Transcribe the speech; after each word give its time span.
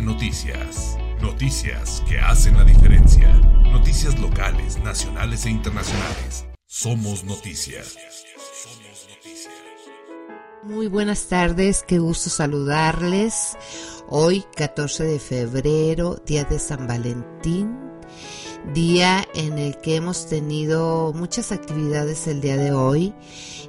Noticias. 0.00 0.96
Noticias 1.20 2.02
que 2.08 2.18
hacen 2.18 2.56
la 2.56 2.64
diferencia. 2.64 3.28
Noticias 3.70 4.18
locales, 4.18 4.78
nacionales 4.78 5.44
e 5.44 5.50
internacionales. 5.50 6.46
Somos 6.66 7.24
noticias. 7.24 7.98
Muy 10.62 10.86
buenas 10.86 11.28
tardes, 11.28 11.84
qué 11.86 11.98
gusto 11.98 12.30
saludarles. 12.30 13.56
Hoy, 14.08 14.44
14 14.56 15.04
de 15.04 15.18
febrero, 15.18 16.16
día 16.26 16.44
de 16.44 16.58
San 16.58 16.86
Valentín, 16.86 17.76
día 18.74 19.26
en 19.34 19.58
el 19.58 19.78
que 19.78 19.96
hemos 19.96 20.26
tenido 20.26 21.12
muchas 21.14 21.52
actividades 21.52 22.26
el 22.26 22.40
día 22.40 22.56
de 22.56 22.72
hoy 22.72 23.14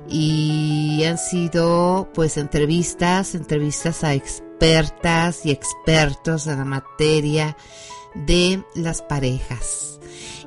y 0.09 1.03
han 1.05 1.17
sido 1.17 2.09
pues 2.13 2.37
entrevistas, 2.37 3.35
entrevistas 3.35 4.03
a 4.03 4.13
expertas 4.13 5.45
y 5.45 5.51
expertos 5.51 6.47
en 6.47 6.59
la 6.59 6.65
materia 6.65 7.57
de 8.13 8.63
las 8.75 9.01
parejas. 9.01 9.99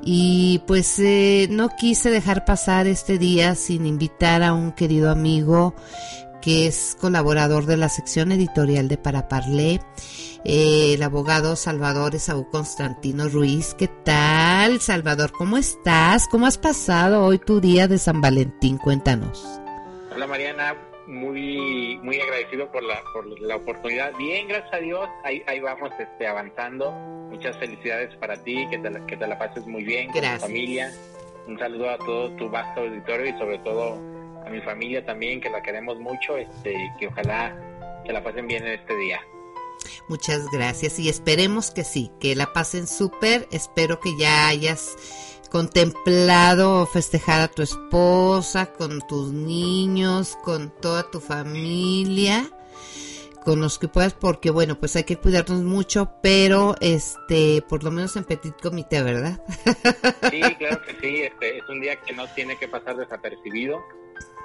Y 0.03 0.63
pues 0.67 0.99
eh, 1.01 1.49
no 1.51 1.71
quise 1.71 2.11
dejar 2.11 2.45
pasar 2.45 2.87
este 2.87 3.19
día 3.19 3.55
sin 3.57 3.87
invitar 3.87 4.43
a 4.43 4.53
un 4.55 4.73
querido 4.73 5.11
amigo 5.11 5.75
que 6.47 6.69
es 6.69 6.97
colaborador 7.01 7.67
de 7.67 7.77
la 7.77 7.89
sección 7.89 8.31
editorial 8.31 8.87
de 8.87 8.97
Paraparlé, 8.97 9.81
eh, 10.45 10.95
el 10.95 11.03
abogado 11.03 11.57
Salvador 11.57 12.15
Esaú 12.15 12.49
Constantino 12.51 13.29
Ruiz. 13.29 13.75
¿Qué 13.75 13.89
tal, 13.89 14.81
Salvador? 14.81 15.33
¿Cómo 15.33 15.59
estás? 15.59 16.29
¿Cómo 16.29 16.47
has 16.47 16.57
pasado 16.57 17.25
hoy 17.25 17.41
tu 17.41 17.61
día 17.61 17.89
de 17.89 17.99
San 17.99 18.21
Valentín? 18.21 18.79
Cuéntanos. 18.79 19.45
Hola, 20.15 20.29
Mariana. 20.29 20.77
Muy, 21.09 21.99
muy 22.05 22.21
agradecido 22.21 22.71
por 22.71 22.85
la, 22.85 23.03
por 23.13 23.27
la 23.41 23.57
oportunidad. 23.57 24.17
Bien, 24.17 24.47
gracias 24.47 24.73
a 24.73 24.79
Dios. 24.79 25.09
Ahí, 25.25 25.43
ahí 25.49 25.59
vamos 25.59 25.91
este, 25.99 26.29
avanzando. 26.29 26.93
Muchas 27.29 27.59
felicidades 27.59 28.15
para 28.19 28.37
ti, 28.37 28.69
que 28.71 28.79
te 28.79 28.89
la, 28.89 29.05
que 29.05 29.17
te 29.17 29.27
la 29.27 29.37
pases 29.37 29.67
muy 29.67 29.83
bien 29.83 30.13
con 30.13 30.23
tu 30.23 30.29
familia. 30.39 30.93
Un 31.49 31.59
saludo 31.59 31.91
a 31.91 31.99
todo 31.99 32.31
tu 32.37 32.49
vasto 32.49 32.83
auditorio 32.83 33.35
y 33.35 33.39
sobre 33.39 33.59
todo 33.59 34.16
a 34.47 34.51
mi 34.51 34.61
familia 34.61 35.05
también, 35.05 35.41
que 35.41 35.51
la 35.51 35.61
queremos 35.61 35.99
mucho, 35.99 36.37
este, 36.37 36.93
que 36.99 37.09
ojalá 37.09 38.03
que 38.05 38.13
la 38.13 38.23
pasen 38.23 38.47
bien 38.47 38.65
en 38.65 38.75
este 38.79 38.97
día. 38.97 39.21
Muchas 40.09 40.49
gracias 40.51 40.99
y 41.01 41.09
esperemos 41.09 41.73
que 41.73 41.83
sí, 41.83 42.13
que 42.21 42.37
la 42.37 42.53
pasen 42.53 42.87
súper. 42.87 43.49
Espero 43.51 43.99
que 43.99 44.17
ya 44.17 44.47
hayas 44.47 44.97
contemplado 45.51 46.87
festejar 46.87 47.41
a 47.41 47.49
tu 47.49 47.63
esposa, 47.63 48.73
con 48.73 49.01
tus 49.09 49.33
niños, 49.33 50.37
con 50.45 50.71
toda 50.81 51.11
tu 51.11 51.21
familia, 51.21 52.49
con 53.45 53.61
los 53.61 53.81
que 53.81 53.89
puedas, 53.89 54.15
porque 54.15 54.51
bueno, 54.51 54.79
pues 54.79 54.95
hay 54.95 55.05
que 55.05 55.17
cuidarnos 55.17 55.63
mucho, 55.63 56.13
pero 56.23 56.77
este, 56.81 57.63
por 57.69 57.83
lo 57.83 57.91
menos 57.91 58.15
en 58.17 58.25
petit 58.25 58.55
comité, 58.61 59.03
¿verdad? 59.03 59.41
Sí, 60.31 60.41
claro 60.59 60.83
que 60.83 60.93
sí, 61.01 61.23
este, 61.23 61.59
es 61.59 61.69
un 61.69 61.81
día 61.81 61.97
que 61.97 62.13
no 62.13 62.29
tiene 62.29 62.57
que 62.59 62.69
pasar 62.69 62.97
desapercibido 62.97 63.83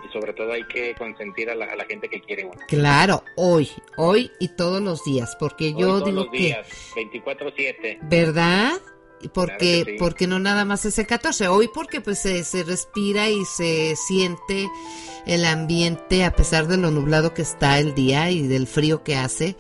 y 0.04 0.12
sobre 0.12 0.34
todo 0.34 0.52
hay 0.52 0.64
que 0.66 0.96
consentir 0.96 1.50
a 1.50 1.56
la, 1.56 1.86
gente 1.86 2.10
que 2.10 2.22
quiere 2.22 2.46
uno. 2.46 2.60
Claro, 2.68 3.24
hoy, 3.36 3.70
hoy 3.98 4.32
y 4.40 4.50
todos 4.50 4.82
los 4.82 5.04
días, 5.04 5.36
porque 5.40 5.74
yo 5.74 6.00
todos 6.00 6.06
digo 6.06 6.24
los 6.24 6.32
días, 6.32 6.68
24/7. 6.96 8.00
¿Verdad? 8.04 8.74
Porque, 9.34 9.98
porque 10.00 10.26
no 10.26 10.40
nada 10.40 10.66
más 10.66 10.86
es 10.86 10.98
el 10.98 11.06
14, 11.06 11.48
hoy 11.48 11.70
porque 11.72 12.02
pues 12.02 12.20
se, 12.20 12.44
se 12.44 12.64
respira 12.64 13.30
y 13.30 13.46
se 13.46 13.96
siente 13.96 14.68
el 15.28 15.46
ambiente 15.46 16.24
a 16.24 16.36
pesar 16.36 16.68
de 16.68 16.78
lo 16.78 16.90
nublado 16.90 17.34
que 17.34 17.44
está 17.44 17.78
el 17.80 17.94
día 17.94 18.32
y 18.32 18.48
del 18.48 18.66
frío 18.66 19.04
que 19.04 19.16
hace, 19.16 19.56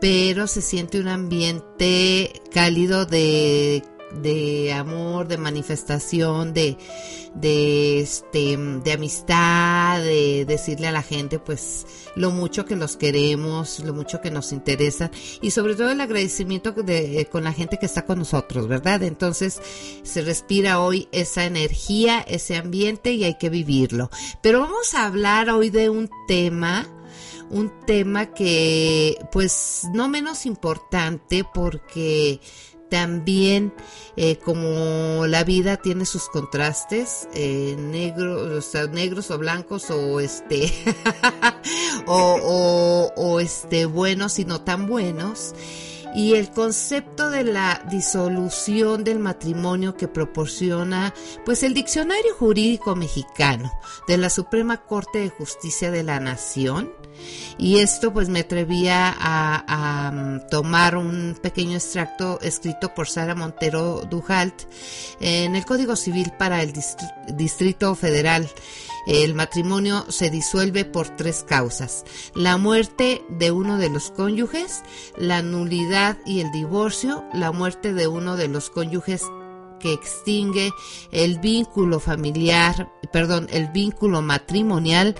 pero 0.00 0.46
se 0.46 0.62
siente 0.62 1.00
un 1.00 1.08
ambiente 1.08 2.32
cálido 2.52 3.04
de 3.04 3.82
de 4.14 4.72
amor, 4.72 5.28
de 5.28 5.38
manifestación, 5.38 6.52
de, 6.52 6.76
de, 7.34 8.00
este, 8.00 8.56
de 8.56 8.92
amistad, 8.92 10.00
de 10.02 10.44
decirle 10.44 10.88
a 10.88 10.92
la 10.92 11.02
gente 11.02 11.38
pues 11.38 11.86
lo 12.16 12.30
mucho 12.30 12.64
que 12.64 12.76
los 12.76 12.96
queremos, 12.96 13.80
lo 13.80 13.94
mucho 13.94 14.20
que 14.20 14.30
nos 14.30 14.52
interesa 14.52 15.10
y 15.40 15.50
sobre 15.52 15.74
todo 15.74 15.90
el 15.90 16.00
agradecimiento 16.00 16.72
de, 16.72 17.28
con 17.30 17.44
la 17.44 17.52
gente 17.52 17.78
que 17.78 17.86
está 17.86 18.04
con 18.04 18.18
nosotros, 18.18 18.68
¿verdad? 18.68 19.02
Entonces 19.02 19.60
se 20.02 20.22
respira 20.22 20.80
hoy 20.80 21.08
esa 21.12 21.44
energía, 21.44 22.20
ese 22.20 22.56
ambiente 22.56 23.12
y 23.12 23.24
hay 23.24 23.38
que 23.38 23.50
vivirlo. 23.50 24.10
Pero 24.42 24.60
vamos 24.60 24.94
a 24.94 25.06
hablar 25.06 25.50
hoy 25.50 25.70
de 25.70 25.88
un 25.88 26.10
tema 26.26 26.86
un 27.50 27.72
tema 27.84 28.26
que 28.26 29.16
pues 29.32 29.82
no 29.92 30.08
menos 30.08 30.46
importante 30.46 31.44
porque 31.44 32.40
también 32.90 33.72
eh, 34.16 34.36
como 34.36 35.26
la 35.26 35.44
vida 35.44 35.78
tiene 35.78 36.04
sus 36.04 36.28
contrastes 36.28 37.28
eh, 37.32 37.76
negros 37.78 38.74
o 38.74 38.88
negros 38.88 39.30
o 39.30 39.38
blancos 39.38 39.90
o 39.90 40.20
este 40.20 40.70
o, 42.06 43.10
o, 43.16 43.40
este 43.40 43.86
buenos 43.86 44.38
y 44.38 44.44
no 44.44 44.60
tan 44.60 44.86
buenos. 44.86 45.54
Y 46.12 46.34
el 46.34 46.50
concepto 46.50 47.30
de 47.30 47.44
la 47.44 47.86
disolución 47.88 49.04
del 49.04 49.20
matrimonio 49.20 49.96
que 49.96 50.08
proporciona 50.08 51.14
pues 51.44 51.62
el 51.62 51.72
diccionario 51.72 52.34
jurídico 52.34 52.96
mexicano 52.96 53.72
de 54.08 54.18
la 54.18 54.28
Suprema 54.28 54.78
Corte 54.78 55.20
de 55.20 55.30
Justicia 55.30 55.92
de 55.92 56.02
la 56.02 56.18
Nación 56.18 56.90
y 57.58 57.78
esto 57.78 58.12
pues 58.12 58.28
me 58.28 58.40
atrevía 58.40 59.14
a, 59.18 60.10
mm, 60.12 60.48
tomar 60.50 60.96
un 60.96 61.38
pequeño 61.40 61.76
extracto 61.76 62.40
escrito 62.40 62.94
por 62.94 63.08
Sara 63.08 63.34
Montero 63.34 64.02
Dujalt 64.08 64.62
en 65.20 65.56
el 65.56 65.64
Código 65.64 65.96
Civil 65.96 66.32
para 66.38 66.62
el 66.62 66.72
Distrito 67.36 67.94
Federal. 67.94 68.48
El 69.06 69.34
matrimonio 69.34 70.04
se 70.08 70.30
disuelve 70.30 70.84
por 70.84 71.08
tres 71.16 71.44
causas. 71.46 72.04
La 72.34 72.58
muerte 72.58 73.22
de 73.28 73.50
uno 73.50 73.78
de 73.78 73.88
los 73.88 74.10
cónyuges, 74.10 74.82
la 75.16 75.42
nulidad 75.42 76.18
y 76.26 76.40
el 76.40 76.52
divorcio, 76.52 77.24
la 77.32 77.50
muerte 77.50 77.94
de 77.94 78.06
uno 78.06 78.36
de 78.36 78.48
los 78.48 78.70
cónyuges 78.70 79.22
que 79.80 79.92
extingue 79.92 80.70
el 81.10 81.40
vínculo 81.40 81.98
familiar, 81.98 82.88
perdón, 83.12 83.48
el 83.50 83.68
vínculo 83.68 84.22
matrimonial 84.22 85.16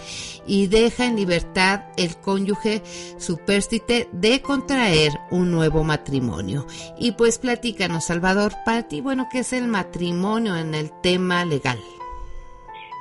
y 0.47 0.69
deja 0.69 1.06
en 1.06 1.16
libertad 1.16 1.87
el 1.97 2.16
cónyuge 2.19 2.82
supérstite 3.19 4.09
de 4.12 4.41
contraer 4.43 5.12
un 5.31 5.50
nuevo 5.50 5.82
matrimonio. 5.82 6.66
Y 6.98 7.12
pues 7.12 7.38
platícanos, 7.38 8.04
Salvador, 8.04 8.53
para 8.65 8.87
ti, 8.87 9.00
bueno, 9.00 9.28
¿qué 9.32 9.41
es 9.41 9.53
el 9.53 9.66
matrimonio 9.66 10.56
en 10.56 10.75
el 10.75 10.91
tema 11.00 11.44
legal? 11.44 11.78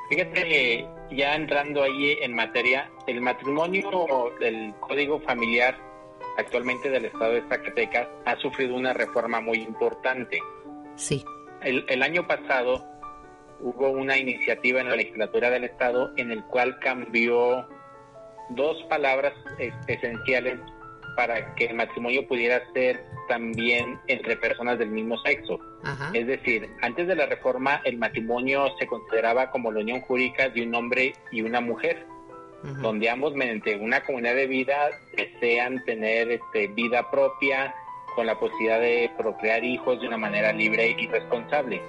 Fíjate, 0.10 0.88
ya 1.12 1.36
entrando 1.36 1.84
ahí 1.84 2.18
en 2.22 2.34
materia, 2.34 2.90
el 3.06 3.22
matrimonio 3.22 4.32
del 4.40 4.74
Código 4.80 5.20
Familiar 5.22 5.78
actualmente 6.38 6.90
del 6.90 7.06
Estado 7.06 7.34
de 7.34 7.42
Zacatecas 7.50 8.08
ha 8.26 8.36
sufrido 8.38 8.76
una 8.76 8.94
reforma 8.94 9.42
muy 9.42 9.58
importante. 9.62 10.40
Sí 10.96 11.24
el, 11.62 12.04
año 12.04 12.28
pasado 12.28 12.86
hubo 13.62 13.90
una 13.90 14.18
iniciativa 14.18 14.82
en 14.82 14.90
la 14.90 14.96
legislatura 14.96 15.50
del 15.50 15.66
Estado 15.66 16.12
en 16.18 16.32
el 16.32 16.44
cual 16.46 16.80
cambió 16.80 17.68
dos 18.50 18.82
palabras 18.90 19.34
esenciales 19.88 20.60
para 21.16 21.54
que 21.56 21.66
el 21.66 21.76
matrimonio 21.76 22.26
pudiera 22.28 22.64
ser 22.74 23.04
también 23.28 24.00
entre 24.08 24.38
personas 24.38 24.80
del 24.80 24.90
mismo 24.90 25.18
sexo. 25.18 25.60
Es 26.14 26.28
decir, 26.28 26.70
antes 26.82 27.08
de 27.08 27.16
la 27.16 27.26
reforma 27.26 27.82
el 27.84 27.98
matrimonio 27.98 28.68
se 28.80 28.88
consideraba 28.88 29.52
como 29.52 29.72
la 29.72 29.82
unión 29.82 30.02
jurídica 30.02 30.50
de 30.50 30.64
un 30.64 30.74
hombre 30.76 31.14
y 31.32 31.42
una 31.42 31.62
mujer, 31.62 32.06
donde 32.82 33.10
ambos 33.10 33.34
mediante 33.36 33.76
una 33.76 34.02
comunidad 34.04 34.36
de 34.36 34.48
vida 34.48 34.90
desean 35.16 35.84
tener 35.86 36.32
este, 36.32 36.68
vida 36.68 37.10
propia, 37.12 37.74
con 38.20 38.26
la 38.26 38.38
posibilidad 38.38 38.82
de 38.82 39.10
procrear 39.18 39.64
hijos 39.64 40.02
de 40.02 40.08
una 40.10 40.18
manera 40.18 40.52
libre 40.52 40.94
y 41.00 41.08
responsable. 41.08 41.82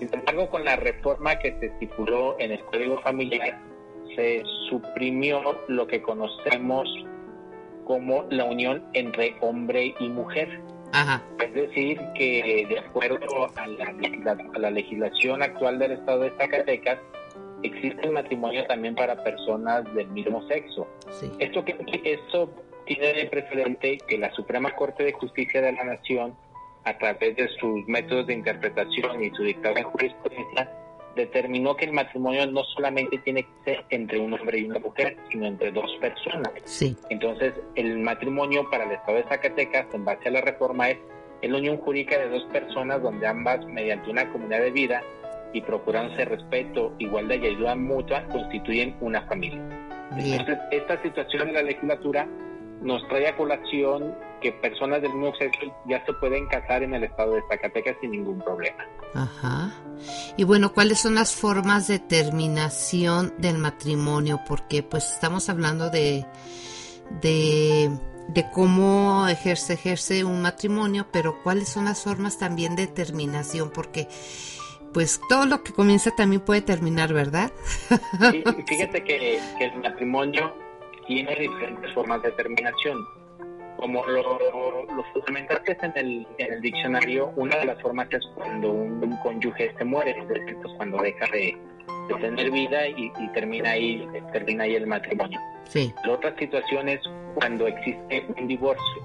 Sin 0.00 0.12
embargo, 0.12 0.50
con 0.50 0.64
la 0.64 0.74
reforma 0.74 1.38
que 1.38 1.56
se 1.60 1.66
estipuló 1.66 2.34
en 2.40 2.50
el 2.50 2.64
Código 2.64 3.00
Familiar, 3.02 3.56
se 4.16 4.42
suprimió 4.68 5.40
lo 5.68 5.86
que 5.86 6.02
conocemos 6.02 6.88
como 7.84 8.24
la 8.30 8.46
unión 8.46 8.84
entre 8.94 9.36
hombre 9.42 9.94
y 10.00 10.08
mujer. 10.08 10.60
Es 11.38 11.54
decir, 11.54 12.00
que 12.16 12.66
de 12.68 12.80
acuerdo 12.80 13.46
a 13.54 13.66
la, 14.58 14.70
legislación 14.72 15.40
actual 15.40 15.78
del 15.78 15.92
Estado 15.92 16.22
de 16.22 16.30
Zacatecas, 16.30 16.98
existe 17.62 18.06
el 18.06 18.10
matrimonio 18.10 18.66
también 18.66 18.96
para 18.96 19.22
personas 19.22 19.84
del 19.94 20.08
mismo 20.08 20.44
sexo. 20.48 20.88
Esto 21.38 21.64
que 21.64 21.76
esto 22.02 22.50
tiene 22.90 23.12
de 23.12 23.26
precedente 23.26 23.98
que 24.08 24.18
la 24.18 24.32
Suprema 24.32 24.74
Corte 24.74 25.04
de 25.04 25.12
Justicia 25.12 25.62
de 25.62 25.70
la 25.70 25.84
Nación, 25.84 26.34
a 26.82 26.98
través 26.98 27.36
de 27.36 27.46
sus 27.60 27.86
métodos 27.86 28.26
de 28.26 28.34
interpretación 28.34 29.22
y 29.22 29.30
su 29.30 29.44
dictado 29.44 29.76
en 29.76 29.84
jurisprudencia, 29.84 30.72
determinó 31.14 31.76
que 31.76 31.84
el 31.84 31.92
matrimonio 31.92 32.44
no 32.50 32.64
solamente 32.64 33.18
tiene 33.18 33.44
que 33.44 33.50
ser 33.64 33.84
entre 33.90 34.18
un 34.18 34.32
hombre 34.32 34.58
y 34.58 34.64
una 34.64 34.80
mujer, 34.80 35.16
sino 35.30 35.46
entre 35.46 35.70
dos 35.70 35.88
personas. 36.00 36.50
Sí. 36.64 36.96
Entonces, 37.10 37.54
el 37.76 37.96
matrimonio 37.98 38.68
para 38.68 38.84
el 38.84 38.90
Estado 38.90 39.18
de 39.18 39.24
Zacatecas, 39.24 39.86
en 39.94 40.04
base 40.04 40.28
a 40.28 40.32
la 40.32 40.40
reforma, 40.40 40.90
es 40.90 40.98
la 41.42 41.58
unión 41.58 41.76
jurídica 41.76 42.18
de 42.18 42.28
dos 42.28 42.42
personas 42.52 43.00
donde 43.02 43.24
ambas, 43.24 43.64
mediante 43.66 44.10
una 44.10 44.28
comunidad 44.32 44.62
de 44.62 44.72
vida 44.72 45.00
y 45.52 45.60
procurándose 45.60 46.24
respeto, 46.24 46.92
igualdad 46.98 47.36
y 47.36 47.46
ayuda 47.46 47.76
mutua, 47.76 48.24
constituyen 48.32 48.96
una 49.00 49.22
familia. 49.28 49.62
Entonces, 50.10 50.58
esta 50.72 51.00
situación 51.02 51.48
en 51.48 51.54
la 51.54 51.62
legislatura 51.62 52.26
nos 52.80 53.06
trae 53.08 53.28
a 53.28 53.36
colación 53.36 54.14
que 54.40 54.52
personas 54.52 55.02
del 55.02 55.12
mismo 55.12 55.34
sexo 55.36 55.60
ya 55.86 56.04
se 56.04 56.12
pueden 56.14 56.46
casar 56.46 56.82
en 56.82 56.94
el 56.94 57.04
estado 57.04 57.34
de 57.34 57.42
Zacatecas 57.48 57.96
sin 58.00 58.12
ningún 58.12 58.40
problema. 58.40 58.84
Ajá. 59.14 59.72
Y 60.36 60.44
bueno, 60.44 60.72
¿cuáles 60.72 60.98
son 61.00 61.14
las 61.14 61.34
formas 61.34 61.86
de 61.88 61.98
terminación 61.98 63.34
del 63.38 63.58
matrimonio? 63.58 64.40
Porque 64.48 64.82
pues 64.82 65.12
estamos 65.12 65.48
hablando 65.50 65.90
de, 65.90 66.24
de, 67.20 67.90
de 68.28 68.50
cómo 68.50 69.28
ejerce, 69.28 69.74
ejerce 69.74 70.24
un 70.24 70.40
matrimonio, 70.40 71.06
pero 71.12 71.42
¿cuáles 71.42 71.68
son 71.68 71.84
las 71.84 72.02
formas 72.02 72.38
también 72.38 72.76
de 72.76 72.86
terminación? 72.86 73.70
Porque 73.70 74.08
pues 74.94 75.20
todo 75.28 75.46
lo 75.46 75.62
que 75.62 75.72
comienza 75.72 76.10
también 76.12 76.40
puede 76.40 76.62
terminar, 76.62 77.12
¿verdad? 77.12 77.52
Sí, 78.30 78.42
fíjate 78.66 79.04
que, 79.04 79.38
que 79.58 79.64
el 79.66 79.78
matrimonio 79.80 80.69
tiene 81.10 81.34
diferentes 81.34 81.92
formas 81.92 82.22
de 82.22 82.30
terminación. 82.32 83.04
Como 83.76 84.06
lo, 84.06 84.38
lo 84.94 85.04
fundamentaste 85.12 85.76
en 85.82 85.92
el, 85.96 86.26
en 86.38 86.52
el 86.52 86.60
diccionario, 86.60 87.32
una 87.34 87.56
de 87.56 87.64
las 87.64 87.82
formas 87.82 88.06
es 88.12 88.24
cuando 88.36 88.70
un, 88.70 89.16
cónyuge 89.22 89.74
se 89.76 89.84
muere, 89.84 90.12
es 90.12 90.28
decir, 90.28 90.56
pues 90.62 90.72
cuando 90.76 91.02
deja 91.02 91.26
de, 91.32 91.56
tener 92.20 92.50
vida 92.50 92.86
y, 92.86 93.10
termina 93.34 93.70
ahí 93.70 94.06
termina 94.32 94.64
ahí 94.64 94.76
el 94.76 94.86
matrimonio. 94.86 95.40
Sí. 95.64 95.92
La 96.04 96.12
otra 96.12 96.36
situación 96.36 96.88
es 96.88 97.00
cuando 97.34 97.66
existe 97.66 98.26
un 98.38 98.46
divorcio. 98.46 99.02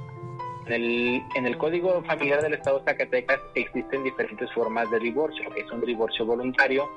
En 0.68 0.74
el, 0.74 1.22
en 1.36 1.46
el 1.46 1.58
Código 1.58 2.04
Familiar 2.04 2.42
del 2.42 2.54
Estado 2.54 2.80
de 2.80 2.86
Zacatecas 2.86 3.40
existen 3.56 4.04
diferentes 4.04 4.51
formas 4.54 4.90
de 4.92 5.00
divorcio, 5.00 5.50
que 5.51 5.62
es 5.62 5.72
un 5.72 5.81
divorcio 5.81 6.25
voluntario, 6.25 6.90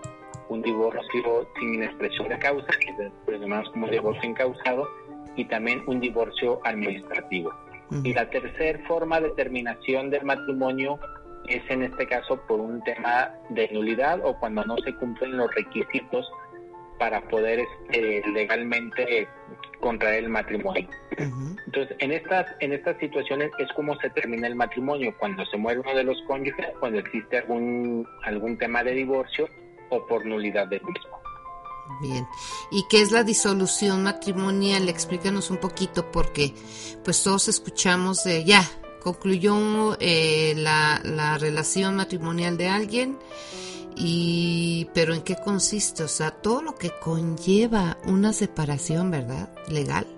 un 0.49 0.63
divorcio 0.63 1.49
sin 1.59 1.83
expresión 1.83 2.29
de 2.29 2.39
causa, 2.39 2.69
que 2.81 3.39
llamamos 3.39 3.69
como 3.71 3.89
divorcio 3.89 4.29
incausado, 4.29 4.89
y 5.37 5.45
también 5.45 5.83
un 5.87 6.01
divorcio 6.01 6.61
administrativo. 6.65 7.53
Y 8.03 8.13
la 8.13 8.29
tercera 8.29 8.79
forma 8.87 9.21
de 9.21 9.31
terminación 9.31 10.11
del 10.11 10.25
matrimonio 10.25 10.99
es 11.47 11.63
en 11.71 11.85
este 11.85 12.07
caso 12.07 12.39
por 12.47 12.61
un 12.61 12.83
tema 12.83 13.31
de 13.49 13.69
nulidad 13.73 14.21
o 14.23 14.39
cuando 14.39 14.65
no 14.65 14.77
se 14.79 14.95
cumplen 14.95 15.37
los 15.37 15.55
requisitos 15.55 16.31
para 16.99 17.23
poder 17.23 17.61
este, 17.61 18.23
legalmente 18.29 19.29
contraer 19.81 20.25
el 20.25 20.31
matrimonio. 20.31 20.89
Entonces, 21.67 21.97
en 22.01 22.13
estas, 22.13 22.47
en 22.61 22.73
estas 22.73 22.99
situaciones 22.99 23.51
es 23.59 23.73
como 23.73 23.97
se 24.01 24.11
termina 24.11 24.49
el 24.49 24.57
matrimonio, 24.57 25.15
cuando 25.19 25.47
se 25.47 25.57
muere 25.57 25.81
uno 25.81 25.95
de 25.95 26.05
los 26.05 26.21
cónyuges, 26.27 26.67
cuando 26.81 26.99
existe 26.99 27.39
algún, 27.39 28.07
algún 28.25 28.59
tema 28.59 28.83
de 28.83 28.93
divorcio 28.93 29.49
o 29.91 30.07
por 30.07 30.27
nulidad 30.27 30.67
del 30.69 30.83
mismo. 30.83 31.19
Bien. 32.01 32.29
¿Y 32.71 32.85
qué 32.89 33.01
es 33.01 33.13
la 33.13 33.25
disolución 33.25 34.03
matrimonial? 34.03 34.89
Explícanos 34.89 35.51
un 35.51 35.57
poquito 35.57 36.11
porque 36.11 36.55
pues 37.03 37.23
todos 37.23 37.49
escuchamos 37.49 38.25
de 38.25 38.45
ya, 38.45 38.63
concluyó 39.03 39.97
eh, 39.99 40.55
la, 40.57 41.01
la 41.03 41.39
relación 41.39 41.97
matrimonial 41.97 42.57
de 42.59 42.69
alguien 42.69 43.19
y 43.97 44.89
pero 44.95 45.15
en 45.15 45.23
qué 45.23 45.37
consiste, 45.37 46.05
o 46.05 46.09
sea, 46.09 46.31
todo 46.31 46.63
lo 46.63 46.75
que 46.77 46.91
conlleva 46.91 47.99
una 48.05 48.33
separación, 48.33 49.11
¿verdad? 49.11 49.51
Legal. 49.69 50.18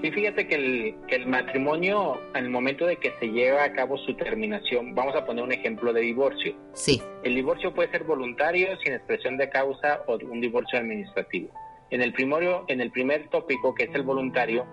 Sí, 0.00 0.12
fíjate 0.12 0.46
que 0.46 0.54
el, 0.54 0.94
que 1.08 1.16
el 1.16 1.26
matrimonio, 1.26 2.20
al 2.32 2.48
momento 2.50 2.86
de 2.86 2.96
que 2.96 3.12
se 3.18 3.26
lleva 3.26 3.64
a 3.64 3.72
cabo 3.72 3.98
su 3.98 4.14
terminación, 4.14 4.94
vamos 4.94 5.16
a 5.16 5.26
poner 5.26 5.42
un 5.42 5.52
ejemplo 5.52 5.92
de 5.92 6.02
divorcio. 6.02 6.54
Sí. 6.74 7.02
El 7.24 7.34
divorcio 7.34 7.74
puede 7.74 7.90
ser 7.90 8.04
voluntario, 8.04 8.68
sin 8.84 8.92
expresión 8.92 9.36
de 9.36 9.48
causa 9.48 10.02
o 10.06 10.16
un 10.16 10.40
divorcio 10.40 10.78
administrativo. 10.78 11.48
En 11.90 12.02
el 12.02 12.12
primario, 12.12 12.64
en 12.68 12.80
el 12.80 12.92
primer 12.92 13.28
tópico, 13.28 13.74
que 13.74 13.84
es 13.84 13.94
el 13.94 14.02
voluntario, 14.02 14.66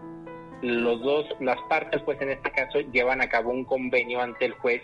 los 0.62 1.02
dos, 1.02 1.26
las 1.40 1.58
partes, 1.70 2.02
pues 2.04 2.22
en 2.22 2.30
este 2.30 2.52
caso, 2.52 2.80
llevan 2.92 3.22
a 3.22 3.30
cabo 3.30 3.50
un 3.50 3.66
convenio 3.66 4.22
ante 4.22 4.46
el 4.46 4.54
juez 4.54 4.84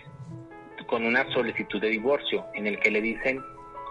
con 0.88 1.06
una 1.06 1.24
solicitud 1.32 1.80
de 1.80 1.88
divorcio, 1.88 2.46
en 2.54 2.66
el 2.66 2.80
que 2.80 2.90
le 2.90 3.00
dicen 3.00 3.40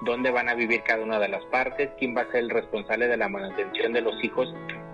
dónde 0.02 0.32
van 0.32 0.50
a 0.50 0.56
vivir 0.56 0.82
cada 0.84 1.04
una 1.04 1.18
de 1.20 1.30
las 1.30 1.46
partes, 1.46 1.90
quién 1.98 2.16
va 2.16 2.22
a 2.22 2.32
ser 2.32 2.42
el 2.42 2.50
responsable 2.50 3.08
de 3.08 3.18
la 3.18 3.30
manutención 3.30 3.94
de 3.94 4.02
los 4.02 4.22
hijos 4.24 4.54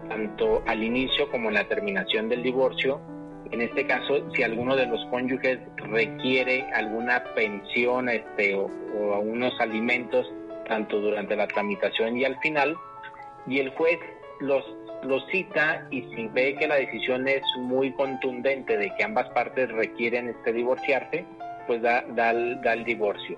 tanto 0.10 0.64
al 0.66 0.84
inicio 0.84 1.30
como 1.32 1.50
en 1.50 1.56
la 1.56 1.68
terminación 1.68 2.30
del 2.30 2.44
divorcio. 2.44 3.00
En 3.52 3.62
este 3.62 3.86
caso, 3.86 4.30
si 4.34 4.44
alguno 4.44 4.76
de 4.76 4.88
los 4.88 5.06
cónyuges 5.06 5.60
requiere 5.78 6.64
alguna 6.74 7.24
pensión 7.36 8.10
este, 8.10 8.56
o, 8.56 8.66
o 8.66 9.20
unos 9.20 9.54
alimentos, 9.60 10.30
tanto 10.68 11.00
durante 11.00 11.36
la 11.36 11.48
tramitación 11.48 12.18
y 12.18 12.26
al 12.26 12.38
final, 12.40 12.76
y 13.48 13.60
el 13.60 13.70
juez 13.70 14.00
los, 14.42 14.64
los 15.04 15.26
cita 15.28 15.88
y 15.90 16.02
si 16.14 16.28
ve 16.28 16.56
que 16.56 16.68
la 16.68 16.76
decisión 16.76 17.28
es 17.28 17.44
muy 17.60 17.92
contundente 17.94 18.78
de 18.78 18.94
que 18.96 19.04
ambas 19.04 19.30
partes 19.30 19.72
requieren 19.72 20.30
este 20.30 20.54
divorciarse, 20.54 21.26
pues 21.68 21.82
da, 21.82 22.04
da, 22.10 22.34
da 22.34 22.74
el 22.74 22.84
divorcio. 22.84 23.38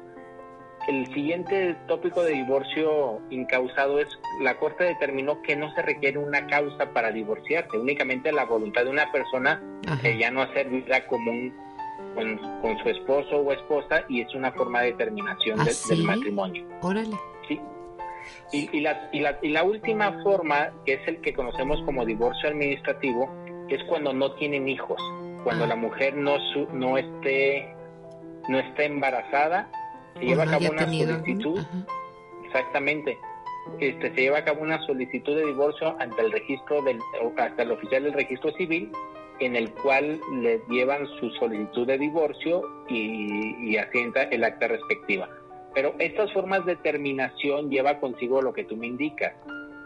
El 0.88 1.06
siguiente 1.14 1.76
tópico 1.88 2.24
de 2.24 2.34
divorcio 2.34 3.20
incausado 3.30 4.00
es 4.00 4.08
la 4.42 4.58
Corte 4.58 4.86
determinó 4.86 5.42
que 5.42 5.56
no 5.56 5.74
se 5.76 5.82
requiere 5.82 6.18
una 6.18 6.48
causa 6.48 6.94
para 6.94 7.12
divorciarse, 7.12 7.78
únicamente 7.78 8.32
la 8.32 8.46
voluntad 8.46 8.86
de 8.86 8.90
una 8.90 9.12
persona 9.12 9.62
que 10.02 10.18
ya 10.18 10.32
no 10.32 10.42
hacer 10.42 10.70
vida 10.70 11.06
común 11.06 11.54
con, 12.16 12.38
con, 12.62 12.78
su 12.80 12.90
esposo 12.90 13.38
o 13.38 13.52
esposa 13.52 14.04
y 14.08 14.22
es 14.22 14.34
una 14.34 14.52
forma 14.52 14.82
de 14.82 14.94
terminación 14.94 15.60
¿Ah, 15.60 15.66
de, 15.66 15.72
sí? 15.72 15.96
del 15.96 16.06
matrimonio. 16.06 16.66
Órale. 16.82 17.16
Sí. 17.48 17.60
Y, 18.52 18.78
y, 18.78 18.82
la, 18.82 19.10
y, 19.12 19.20
la, 19.20 19.38
y 19.42 19.50
la 19.50 19.64
última 19.64 20.24
forma, 20.24 20.72
que 20.86 20.94
es 20.94 21.08
el 21.08 21.22
que 21.22 21.34
conocemos 21.34 21.82
como 21.84 22.06
divorcio 22.06 22.50
administrativo, 22.50 23.30
es 23.70 23.84
cuando 23.84 24.12
no 24.14 24.32
tienen 24.34 24.68
hijos, 24.68 25.00
cuando 25.44 25.66
Ah. 25.66 25.68
la 25.68 25.76
mujer 25.76 26.16
no, 26.16 26.38
su, 26.54 26.68
no 26.74 26.98
esté 26.98 27.76
no 28.48 28.58
esté 28.58 28.86
embarazada, 28.86 29.70
se 30.20 30.26
lleva 30.26 30.46
no 30.46 30.52
a 30.52 30.54
cabo 30.60 30.72
una 30.72 30.86
solicitud, 30.86 31.60
exactamente, 32.46 33.18
este, 33.80 34.10
se 34.14 34.22
lleva 34.22 34.40
a 34.40 34.44
cabo 34.46 34.62
una 34.62 34.82
solicitud 34.86 35.36
de 35.36 35.46
divorcio 35.46 35.96
ante 36.00 36.22
el 36.22 36.32
registro 36.32 36.82
del, 36.82 37.00
hasta 37.38 37.64
el 37.64 37.72
oficial 37.72 38.04
del 38.04 38.14
registro 38.14 38.52
civil, 38.54 38.92
en 39.40 39.56
el 39.56 39.72
cual 39.72 40.20
le 40.42 40.62
llevan 40.70 41.08
su 41.20 41.30
solicitud 41.32 41.88
de 41.88 41.98
divorcio 41.98 42.62
y, 42.90 43.56
y 43.72 43.78
asienta 43.78 44.24
el 44.24 44.44
acta 44.44 44.68
respectiva. 44.68 45.30
Pero 45.74 45.94
estas 46.00 46.34
formas 46.34 46.66
de 46.66 46.76
terminación 46.78 47.70
lleva 47.70 48.00
consigo 48.00 48.42
lo 48.42 48.52
que 48.54 48.66
tú 48.66 48.76
me 48.76 48.88
indicas, 48.88 49.34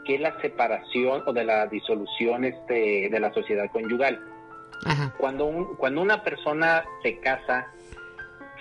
que 0.06 0.16
es 0.16 0.22
la 0.22 0.40
separación 0.42 1.22
o 1.28 1.34
de 1.34 1.44
la 1.44 1.68
disolución 1.68 2.46
este, 2.46 3.10
de 3.12 3.20
la 3.20 3.32
sociedad 3.34 3.70
conyugal. 3.72 4.20
Ajá. 4.86 5.14
Cuando, 5.18 5.46
un- 5.46 5.76
cuando 5.76 6.02
una 6.02 6.24
persona 6.24 6.84
se 7.04 7.20
casa, 7.20 7.68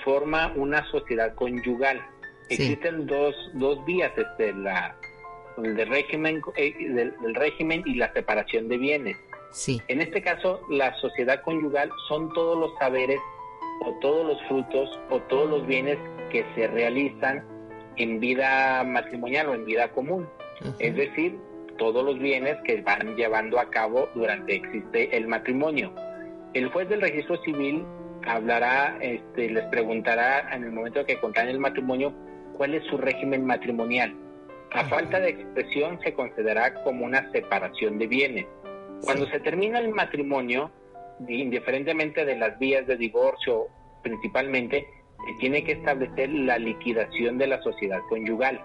forma 0.05 0.53
una 0.57 0.85
sociedad 0.91 1.35
conyugal. 1.35 2.01
Sí. 2.49 2.55
Existen 2.55 3.07
dos, 3.07 3.35
dos 3.55 3.85
vías, 3.85 4.13
este, 4.17 4.53
la, 4.53 4.97
el 5.63 5.87
régimen, 5.87 6.43
eh, 6.57 6.75
del, 6.79 7.15
del 7.21 7.35
régimen 7.35 7.83
y 7.87 7.95
la 7.95 8.13
separación 8.13 8.69
de 8.69 8.79
bienes. 8.79 9.17
Sí. 9.53 9.81
En 9.89 10.01
este 10.01 10.23
caso, 10.23 10.61
la 10.71 10.95
sociedad 10.95 11.43
conyugal 11.43 11.91
son 12.09 12.33
todos 12.33 12.59
los 12.59 12.77
saberes 12.79 13.21
o 13.85 13.93
todos 14.01 14.27
los 14.27 14.43
frutos 14.49 15.01
o 15.11 15.21
todos 15.23 15.51
los 15.51 15.67
bienes 15.67 15.99
que 16.31 16.45
se 16.55 16.69
realizan 16.69 17.45
en 17.97 18.21
vida 18.21 18.83
matrimonial 18.85 19.49
o 19.49 19.55
en 19.55 19.65
vida 19.65 19.91
común. 19.93 20.29
Es 20.79 20.95
decir, 20.95 21.39
todos 21.77 22.05
los 22.05 22.19
bienes 22.19 22.57
que 22.65 22.81
van 22.83 23.17
llevando 23.17 23.59
a 23.59 23.69
cabo 23.69 24.09
durante 24.15 24.55
existe 24.55 25.17
el 25.17 25.27
matrimonio. 25.27 25.93
El 26.55 26.69
juez 26.69 26.89
del 26.89 27.01
registro 27.01 27.37
civil 27.43 27.85
hablará, 28.27 28.99
este, 29.01 29.51
les 29.51 29.65
preguntará 29.67 30.55
en 30.55 30.65
el 30.65 30.73
momento 30.73 31.05
que 31.05 31.19
contraen 31.19 31.49
el 31.51 31.59
matrimonio 31.59 32.13
cuál 32.57 32.75
es 32.75 32.85
su 32.87 32.97
régimen 32.97 33.45
matrimonial. 33.45 34.15
A 34.73 34.85
falta 34.85 35.21
de 35.21 35.31
expresión 35.31 35.99
se 36.03 36.15
considerará 36.15 36.83
como 36.83 37.05
una 37.05 37.31
separación 37.31 37.99
de 37.99 38.07
bienes. 38.07 38.47
Cuando 39.03 39.27
se 39.27 39.41
termina 39.41 39.79
el 39.79 39.91
matrimonio, 39.91 40.71
indiferentemente 41.29 42.25
de 42.25 42.37
las 42.37 42.59
vías 42.59 42.87
de 42.87 42.97
divorcio 42.97 43.67
principalmente, 44.03 44.87
se 45.27 45.35
tiene 45.39 45.63
que 45.65 45.73
establecer 45.73 46.31
la 46.31 46.59
liquidación 46.59 47.39
de 47.39 47.47
la 47.47 47.63
sociedad 47.63 48.01
conyugal. 48.09 48.61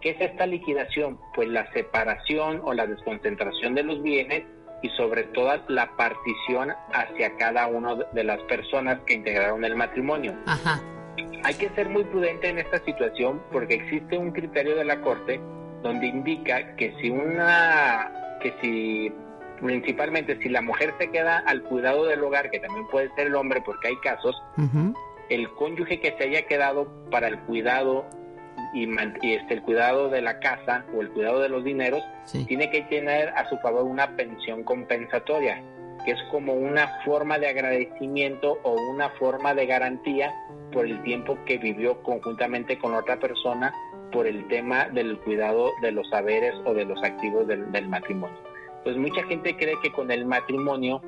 ¿Qué 0.00 0.10
es 0.10 0.20
esta 0.20 0.46
liquidación? 0.46 1.18
Pues 1.34 1.48
la 1.48 1.70
separación 1.72 2.60
o 2.64 2.72
la 2.72 2.86
desconcentración 2.86 3.74
de 3.74 3.84
los 3.84 4.02
bienes 4.02 4.44
y 4.82 4.88
sobre 4.90 5.24
todo 5.24 5.52
la 5.68 5.96
partición 5.96 6.72
hacia 6.92 7.36
cada 7.36 7.66
una 7.68 7.94
de 7.94 8.24
las 8.24 8.40
personas 8.42 9.00
que 9.06 9.14
integraron 9.14 9.64
el 9.64 9.76
matrimonio. 9.76 10.34
Ajá. 10.46 10.80
Hay 11.44 11.54
que 11.54 11.68
ser 11.70 11.88
muy 11.88 12.04
prudente 12.04 12.48
en 12.48 12.58
esta 12.58 12.78
situación 12.84 13.42
porque 13.50 13.74
existe 13.74 14.18
un 14.18 14.32
criterio 14.32 14.76
de 14.76 14.84
la 14.84 15.00
Corte 15.00 15.40
donde 15.82 16.06
indica 16.06 16.74
que 16.76 16.94
si 17.00 17.10
una, 17.10 18.38
que 18.40 18.54
si 18.60 19.12
principalmente 19.60 20.38
si 20.40 20.48
la 20.48 20.60
mujer 20.60 20.94
se 20.98 21.10
queda 21.10 21.38
al 21.38 21.62
cuidado 21.62 22.04
del 22.06 22.22
hogar, 22.22 22.50
que 22.50 22.58
también 22.58 22.86
puede 22.88 23.14
ser 23.14 23.28
el 23.28 23.34
hombre 23.34 23.62
porque 23.64 23.88
hay 23.88 23.96
casos, 23.96 24.40
el 25.28 25.48
cónyuge 25.54 26.00
que 26.00 26.14
se 26.18 26.24
haya 26.24 26.42
quedado 26.46 26.88
para 27.10 27.28
el 27.28 27.38
cuidado 27.40 28.06
y, 28.72 28.88
este, 29.34 29.54
el 29.54 29.62
cuidado 29.62 30.08
de 30.08 30.22
la 30.22 30.38
casa 30.40 30.84
o 30.96 31.02
el 31.02 31.10
cuidado 31.10 31.40
de 31.40 31.48
los 31.48 31.64
dineros, 31.64 32.02
tiene 32.46 32.70
que 32.70 32.82
tener 32.82 33.28
a 33.30 33.48
su 33.48 33.58
favor 33.58 33.84
una 33.84 34.16
pensión 34.16 34.64
compensatoria, 34.64 35.62
que 36.04 36.12
es 36.12 36.22
como 36.30 36.54
una 36.54 36.88
forma 37.04 37.38
de 37.38 37.48
agradecimiento 37.48 38.58
o 38.62 38.74
una 38.90 39.10
forma 39.10 39.54
de 39.54 39.66
garantía 39.66 40.32
por 40.72 40.86
el 40.86 41.02
tiempo 41.02 41.38
que 41.44 41.58
vivió 41.58 42.02
conjuntamente 42.02 42.78
con 42.78 42.94
otra 42.94 43.18
persona 43.18 43.72
por 44.10 44.26
el 44.26 44.46
tema 44.48 44.88
del 44.88 45.18
cuidado 45.18 45.70
de 45.80 45.92
los 45.92 46.08
saberes 46.10 46.54
o 46.64 46.74
de 46.74 46.84
los 46.84 47.02
activos 47.02 47.46
del, 47.46 47.88
matrimonio. 47.88 48.36
Pues 48.84 48.96
mucha 48.96 49.22
gente 49.24 49.56
cree 49.56 49.74
que 49.82 49.92
con 49.92 50.10
el 50.10 50.26
matrimonio, 50.26 51.00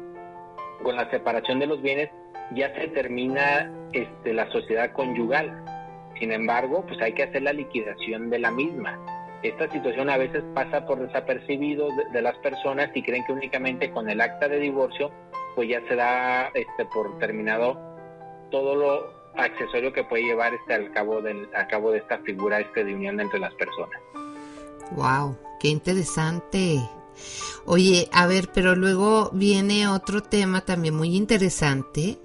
con 0.83 0.97
la 0.97 1.11
separación 1.11 1.59
de 1.59 1.67
los 1.67 1.83
bienes, 1.83 2.11
ya 2.55 2.75
se 2.75 2.89
termina 2.89 3.71
este, 3.93 4.33
la 4.33 4.51
sociedad 4.51 4.93
conyugal 4.93 5.65
sin 6.19 6.33
embargo, 6.33 6.85
pues 6.87 7.01
hay 7.01 7.13
que 7.13 7.25
hacer 7.25 7.43
la 7.43 7.53
liquidación 7.53 8.31
de 8.31 8.39
la 8.39 8.51
misma. 8.51 8.99
Esta 9.43 9.71
situación 9.71 10.09
a 10.09 10.17
veces 10.17 10.43
pasa 10.55 10.87
por 10.87 10.99
desapercibido 10.99 11.89
de, 12.13 12.23
las 12.23 12.37
personas 12.39 12.91
y 12.95 13.03
creen 13.03 13.25
que 13.27 13.33
únicamente 13.33 13.91
con 13.91 14.09
el 14.09 14.21
acta 14.21 14.49
de 14.49 14.59
divorcio 14.59 15.11
pues 15.55 15.69
ya 15.69 15.87
se 15.87 15.97
da 15.97 16.49
este, 16.55 16.87
por 16.87 17.19
terminado 17.19 17.79
todo 18.51 18.75
lo 18.75 19.15
accesorio 19.37 19.93
que 19.93 20.05
puede 20.05 20.25
llevar 20.25 20.55
este 20.55 20.75
al 20.75 20.93
cabo 20.93 21.21
del 21.21 21.49
a 21.55 21.67
cabo 21.67 21.91
de 21.91 21.99
esta 21.99 22.19
figura 22.19 22.61
este 22.61 22.85
de 22.85 22.95
unión 22.95 23.21
entre 23.21 23.39
las 23.39 23.53
personas. 23.55 24.01
Wow, 24.93 25.37
qué 25.61 25.69
interesante. 25.69 26.79
Oye, 27.67 28.09
a 28.13 28.27
ver, 28.27 28.49
pero 28.53 28.75
luego 28.75 29.31
viene 29.33 29.89
otro 29.89 30.23
tema 30.23 30.63
también 30.63 30.95
muy 30.95 31.17
interesante 31.17 32.19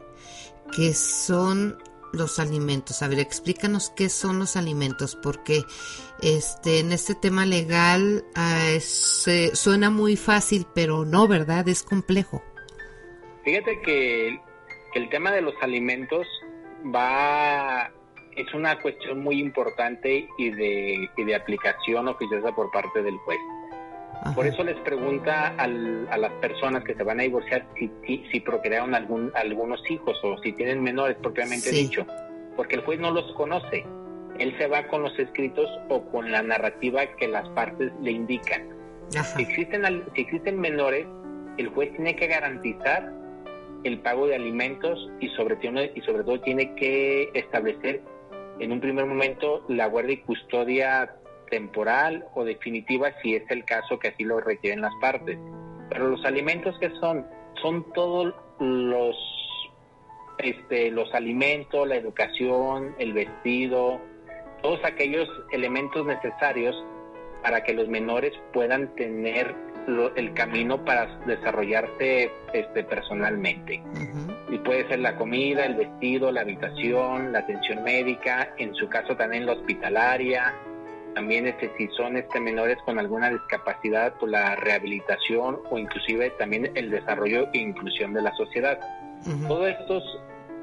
que 0.76 0.94
son 0.94 1.78
los 2.14 2.40
alimentos. 2.40 3.02
A 3.02 3.08
ver, 3.08 3.20
explícanos 3.20 3.92
qué 3.96 4.10
son 4.10 4.40
los 4.40 4.56
alimentos, 4.56 5.16
porque 5.16 5.64
este 6.22 6.80
en 6.80 6.92
este 6.92 7.16
tema 7.16 7.46
legal 7.46 8.26
ah, 8.36 8.78
suena 8.80 9.90
muy 9.90 10.16
fácil, 10.16 10.66
pero 10.74 11.06
no, 11.06 11.28
¿verdad? 11.28 11.68
Es 11.68 11.84
complejo. 11.84 12.44
Fíjate 13.44 13.82
que 13.82 14.40
el, 14.94 15.10
tema 15.10 15.32
de 15.32 15.42
los 15.42 15.56
alimentos 15.62 16.28
va 16.94 17.92
es 18.36 18.54
una 18.54 18.80
cuestión 18.80 19.22
muy 19.22 19.40
importante 19.40 20.28
y 20.38 20.50
de, 20.52 21.10
y 21.18 21.24
de 21.24 21.36
aplicación 21.36 22.08
oficiosa 22.08 22.54
por 22.54 22.72
parte 22.72 23.02
del 23.02 23.18
juez. 23.18 23.40
Por 24.36 24.46
eso 24.46 24.64
les 24.64 24.78
pregunta 24.78 25.56
a 25.58 25.68
las 25.68 26.32
personas 26.42 26.84
que 26.84 26.94
se 26.94 27.04
van 27.04 27.20
a 27.20 27.24
divorciar 27.24 27.66
si, 27.78 27.90
si, 28.32 28.40
procrearon 28.42 28.94
algún, 28.94 29.32
algunos 29.34 29.82
hijos 29.90 30.18
o 30.24 30.38
si 30.40 30.52
tienen 30.54 30.84
menores 30.84 31.18
propiamente 31.22 31.72
dicho, 31.72 32.06
porque 32.56 32.76
el 32.76 32.82
juez 32.82 33.00
no 33.00 33.12
los 33.12 33.32
conoce. 33.34 33.86
Él 34.38 34.56
se 34.58 34.68
va 34.68 34.88
con 34.88 35.04
los 35.04 35.18
escritos 35.18 35.70
o 35.90 36.04
con 36.12 36.32
la 36.32 36.42
narrativa 36.42 37.06
que 37.18 37.28
las 37.28 37.48
partes 37.50 37.92
le 38.02 38.12
indican. 38.12 38.68
Si 39.10 39.42
existen, 39.42 39.84
si 40.16 40.22
existen 40.22 40.60
menores, 40.60 41.06
el 41.58 41.70
juez 41.70 41.92
tiene 41.92 42.16
que 42.16 42.28
garantizar 42.28 43.12
el 43.84 44.00
pago 44.00 44.28
de 44.28 44.36
alimentos 44.36 45.10
y 45.20 45.30
sobre, 45.30 45.58
y 45.96 46.02
sobre 46.02 46.24
todo 46.24 46.40
tiene 46.42 46.76
que 46.76 47.30
establecer 47.34 48.02
en 48.60 48.72
un 48.72 48.82
primer 48.82 49.06
momento 49.06 49.64
la 49.70 49.88
guardia 49.88 50.14
y 50.14 50.18
custodia 50.18 51.16
temporal 51.50 52.26
o 52.36 52.44
definitiva 52.44 53.12
si 53.22 53.36
es 53.36 53.44
el 53.50 53.66
caso 53.66 54.00
que 54.00 54.10
así 54.10 54.24
lo 54.24 54.40
requieren 54.40 54.82
las 54.82 54.94
partes. 55.02 55.38
Pero 55.90 56.10
los 56.10 56.24
alimentos 56.26 56.78
que 56.80 56.90
son, 57.00 57.26
son 57.62 57.92
todos 57.94 58.34
los, 58.60 59.16
este, 60.38 60.92
los 60.92 61.14
alimentos, 61.14 61.88
la 61.88 61.96
educación, 61.96 62.96
el 63.00 63.14
vestido, 63.14 64.00
todos 64.62 64.80
aquellos 64.84 65.28
elementos 65.52 66.06
necesarios 66.06 66.76
para 67.42 67.64
que 67.64 67.74
los 67.74 67.88
menores 67.88 68.34
puedan 68.54 68.94
tener 68.96 69.56
el 70.16 70.34
camino 70.34 70.84
para 70.86 71.08
desarrollarse 71.26 72.32
este, 72.54 72.84
personalmente. 72.84 73.82
Y 74.50 74.58
puede 74.60 74.88
ser 74.88 75.00
la 75.00 75.16
comida, 75.16 75.66
el 75.66 75.76
vestido, 75.76 76.32
la 76.32 76.42
habitación, 76.42 77.32
la 77.32 77.40
atención 77.40 77.84
médica, 77.84 78.54
en 78.58 78.74
su 78.76 78.88
caso 78.88 79.16
también 79.16 79.46
la 79.46 79.54
hospitalaria, 79.54 80.54
también 81.14 81.48
este, 81.48 81.72
si 81.78 81.88
son 81.90 82.18
este, 82.18 82.40
menores 82.40 82.78
con 82.86 83.00
alguna 83.00 83.30
discapacidad, 83.30 84.14
por 84.16 84.30
la 84.30 84.56
rehabilitación 84.56 85.60
o 85.70 85.78
inclusive 85.78 86.30
también 86.32 86.72
el 86.76 86.90
desarrollo 86.90 87.48
e 87.54 87.60
inclusión 87.60 88.14
de 88.14 88.22
la 88.22 88.34
sociedad. 88.36 88.80
Todo 89.48 89.68
esto, 89.68 90.02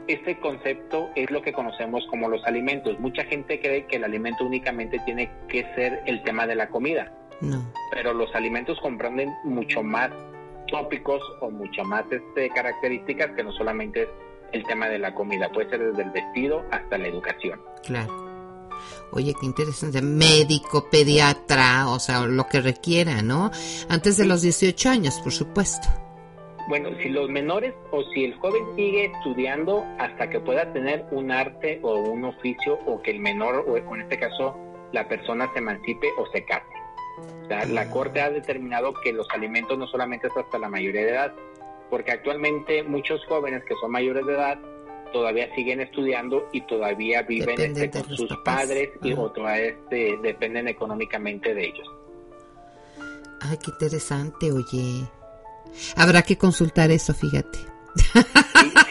este 0.08 0.38
concepto 0.40 1.10
es 1.14 1.30
lo 1.30 1.42
que 1.42 1.52
conocemos 1.52 2.06
como 2.08 2.28
los 2.28 2.44
alimentos. 2.46 2.98
Mucha 2.98 3.24
gente 3.24 3.60
cree 3.60 3.86
que 3.86 3.96
el 3.96 4.04
alimento 4.04 4.44
únicamente 4.44 4.98
tiene 5.04 5.30
que 5.48 5.62
ser 5.74 6.02
el 6.06 6.22
tema 6.22 6.46
de 6.46 6.54
la 6.54 6.68
comida. 6.68 7.12
No. 7.42 7.70
Pero 7.92 8.14
los 8.14 8.34
alimentos 8.34 8.80
comprenden 8.80 9.34
mucho 9.44 9.82
más 9.82 10.10
tópicos 10.68 11.22
o 11.40 11.50
mucho 11.50 11.84
más 11.84 12.04
este, 12.10 12.48
características 12.48 13.32
que 13.36 13.44
no 13.44 13.52
solamente 13.52 14.02
es 14.02 14.08
el 14.52 14.64
tema 14.64 14.88
de 14.88 14.98
la 14.98 15.14
comida, 15.14 15.50
puede 15.50 15.68
ser 15.70 15.84
desde 15.84 16.02
el 16.02 16.10
vestido 16.10 16.64
hasta 16.70 16.98
la 16.98 17.08
educación. 17.08 17.60
Claro. 17.84 18.25
Oye, 19.12 19.34
qué 19.38 19.46
interesante. 19.46 20.02
Médico, 20.02 20.88
pediatra, 20.90 21.88
o 21.88 21.98
sea, 21.98 22.26
lo 22.26 22.46
que 22.46 22.60
requiera, 22.60 23.22
¿no? 23.22 23.50
Antes 23.88 24.16
de 24.16 24.26
los 24.26 24.42
18 24.42 24.88
años, 24.88 25.20
por 25.20 25.32
supuesto. 25.32 25.88
Bueno, 26.68 26.90
si 27.00 27.10
los 27.10 27.30
menores 27.30 27.74
o 27.92 28.02
si 28.12 28.24
el 28.24 28.34
joven 28.38 28.64
sigue 28.74 29.06
estudiando 29.06 29.84
hasta 30.00 30.28
que 30.28 30.40
pueda 30.40 30.72
tener 30.72 31.06
un 31.12 31.30
arte 31.30 31.78
o 31.82 32.00
un 32.00 32.24
oficio 32.24 32.78
o 32.86 33.00
que 33.02 33.12
el 33.12 33.20
menor 33.20 33.64
o 33.68 33.76
en 33.94 34.00
este 34.00 34.18
caso 34.18 34.56
la 34.92 35.06
persona 35.06 35.48
se 35.52 35.60
emancipe 35.60 36.08
o 36.18 36.26
se 36.32 36.44
case. 36.44 36.66
O 37.44 37.46
sea, 37.46 37.64
la 37.66 37.88
Corte 37.90 38.20
ha 38.20 38.30
determinado 38.30 38.92
que 38.94 39.12
los 39.12 39.28
alimentos 39.30 39.78
no 39.78 39.86
solamente 39.86 40.26
es 40.26 40.36
hasta 40.36 40.58
la 40.58 40.68
mayoría 40.68 41.02
de 41.02 41.10
edad, 41.10 41.34
porque 41.88 42.10
actualmente 42.10 42.82
muchos 42.82 43.24
jóvenes 43.26 43.62
que 43.64 43.74
son 43.80 43.92
mayores 43.92 44.26
de 44.26 44.34
edad 44.34 44.58
todavía 45.16 45.48
siguen 45.54 45.80
estudiando 45.80 46.46
y 46.52 46.60
todavía 46.66 47.22
viven 47.22 47.58
este, 47.58 47.90
con 47.90 48.14
sus 48.14 48.36
padres 48.44 48.90
y 49.02 49.14
o 49.14 49.30
todavía 49.30 49.68
este, 49.68 50.18
dependen 50.22 50.68
económicamente 50.68 51.54
de 51.54 51.68
ellos. 51.68 51.90
Ay, 53.40 53.56
qué 53.64 53.70
interesante, 53.70 54.52
oye. 54.52 55.06
Habrá 55.96 56.20
que 56.20 56.36
consultar 56.36 56.90
eso, 56.90 57.14
fíjate. 57.14 57.58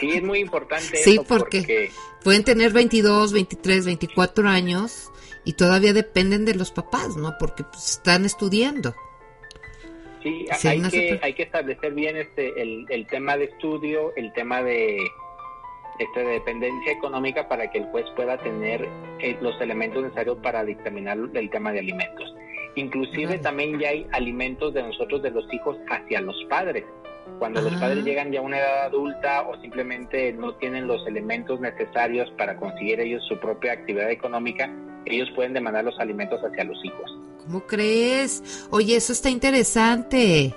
Sí, 0.00 0.10
es 0.14 0.22
muy 0.22 0.40
importante. 0.40 0.96
sí, 1.04 1.20
porque, 1.28 1.90
pueden 2.24 2.42
tener 2.42 2.72
22, 2.72 3.32
23, 3.32 3.86
24 3.86 4.48
años 4.48 5.12
y 5.44 5.52
todavía 5.52 5.92
dependen 5.92 6.44
de 6.44 6.56
los 6.56 6.72
papás, 6.72 7.16
¿no? 7.16 7.36
Porque 7.38 7.62
pues, 7.62 7.92
están 7.92 8.24
estudiando. 8.24 8.96
Sí, 10.24 10.44
hay, 10.50 10.82
que, 10.90 11.20
hay 11.22 11.34
que 11.34 11.44
establecer 11.44 11.94
bien 11.94 12.16
este 12.16 12.60
el, 12.60 12.84
el 12.88 13.06
tema 13.06 13.36
de 13.36 13.44
estudio, 13.44 14.12
el 14.16 14.32
tema 14.32 14.60
de 14.60 14.98
esta 15.98 16.20
dependencia 16.20 16.92
económica 16.92 17.48
para 17.48 17.70
que 17.70 17.78
el 17.78 17.84
juez 17.86 18.06
pueda 18.14 18.36
tener 18.38 18.88
eh, 19.20 19.36
los 19.40 19.60
elementos 19.60 20.02
necesarios 20.02 20.38
para 20.42 20.64
dictaminar 20.64 21.18
el 21.34 21.50
tema 21.50 21.72
de 21.72 21.80
alimentos. 21.80 22.34
Inclusive 22.74 23.38
también 23.38 23.78
ya 23.78 23.88
hay 23.88 24.06
alimentos 24.12 24.74
de 24.74 24.82
nosotros, 24.82 25.22
de 25.22 25.30
los 25.30 25.52
hijos, 25.52 25.76
hacia 25.88 26.20
los 26.20 26.36
padres. 26.50 26.84
Cuando 27.38 27.60
los 27.60 27.74
padres 27.74 28.00
ah. 28.02 28.04
llegan 28.04 28.32
ya 28.32 28.40
a 28.40 28.42
una 28.42 28.58
edad 28.58 28.84
adulta 28.84 29.42
o 29.42 29.60
simplemente 29.60 30.32
no 30.32 30.54
tienen 30.56 30.86
los 30.86 31.06
elementos 31.06 31.60
necesarios 31.60 32.30
para 32.36 32.56
conseguir 32.56 33.00
ellos 33.00 33.22
su 33.26 33.38
propia 33.38 33.72
actividad 33.72 34.10
económica, 34.10 34.70
ellos 35.06 35.28
pueden 35.34 35.54
demandar 35.54 35.84
los 35.84 35.98
alimentos 35.98 36.40
hacia 36.42 36.64
los 36.64 36.82
hijos. 36.84 37.18
¿Cómo 37.44 37.60
crees? 37.60 38.66
Oye, 38.70 38.96
eso 38.96 39.12
está 39.12 39.30
interesante. 39.30 40.54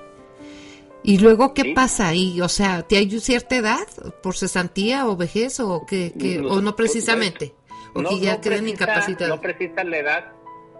¿Y 1.09 1.17
luego 1.17 1.55
qué 1.55 1.73
pasa 1.73 2.09
ahí? 2.09 2.39
O 2.39 2.47
sea, 2.47 2.83
¿te 2.83 2.95
hay 2.97 3.09
cierta 3.19 3.55
edad 3.55 3.87
por 4.21 4.37
cesantía 4.37 5.07
o 5.07 5.17
vejez 5.17 5.59
o 5.59 5.83
que, 5.83 6.13
o 6.47 6.61
no 6.61 6.75
precisamente? 6.75 7.55
¿O 7.95 8.03
que 8.03 8.19
ya 8.19 8.39
creen 8.39 8.67
incapacitados? 8.67 9.37
No 9.37 9.41
precisa 9.41 9.83
la 9.83 9.97
edad, 9.97 10.31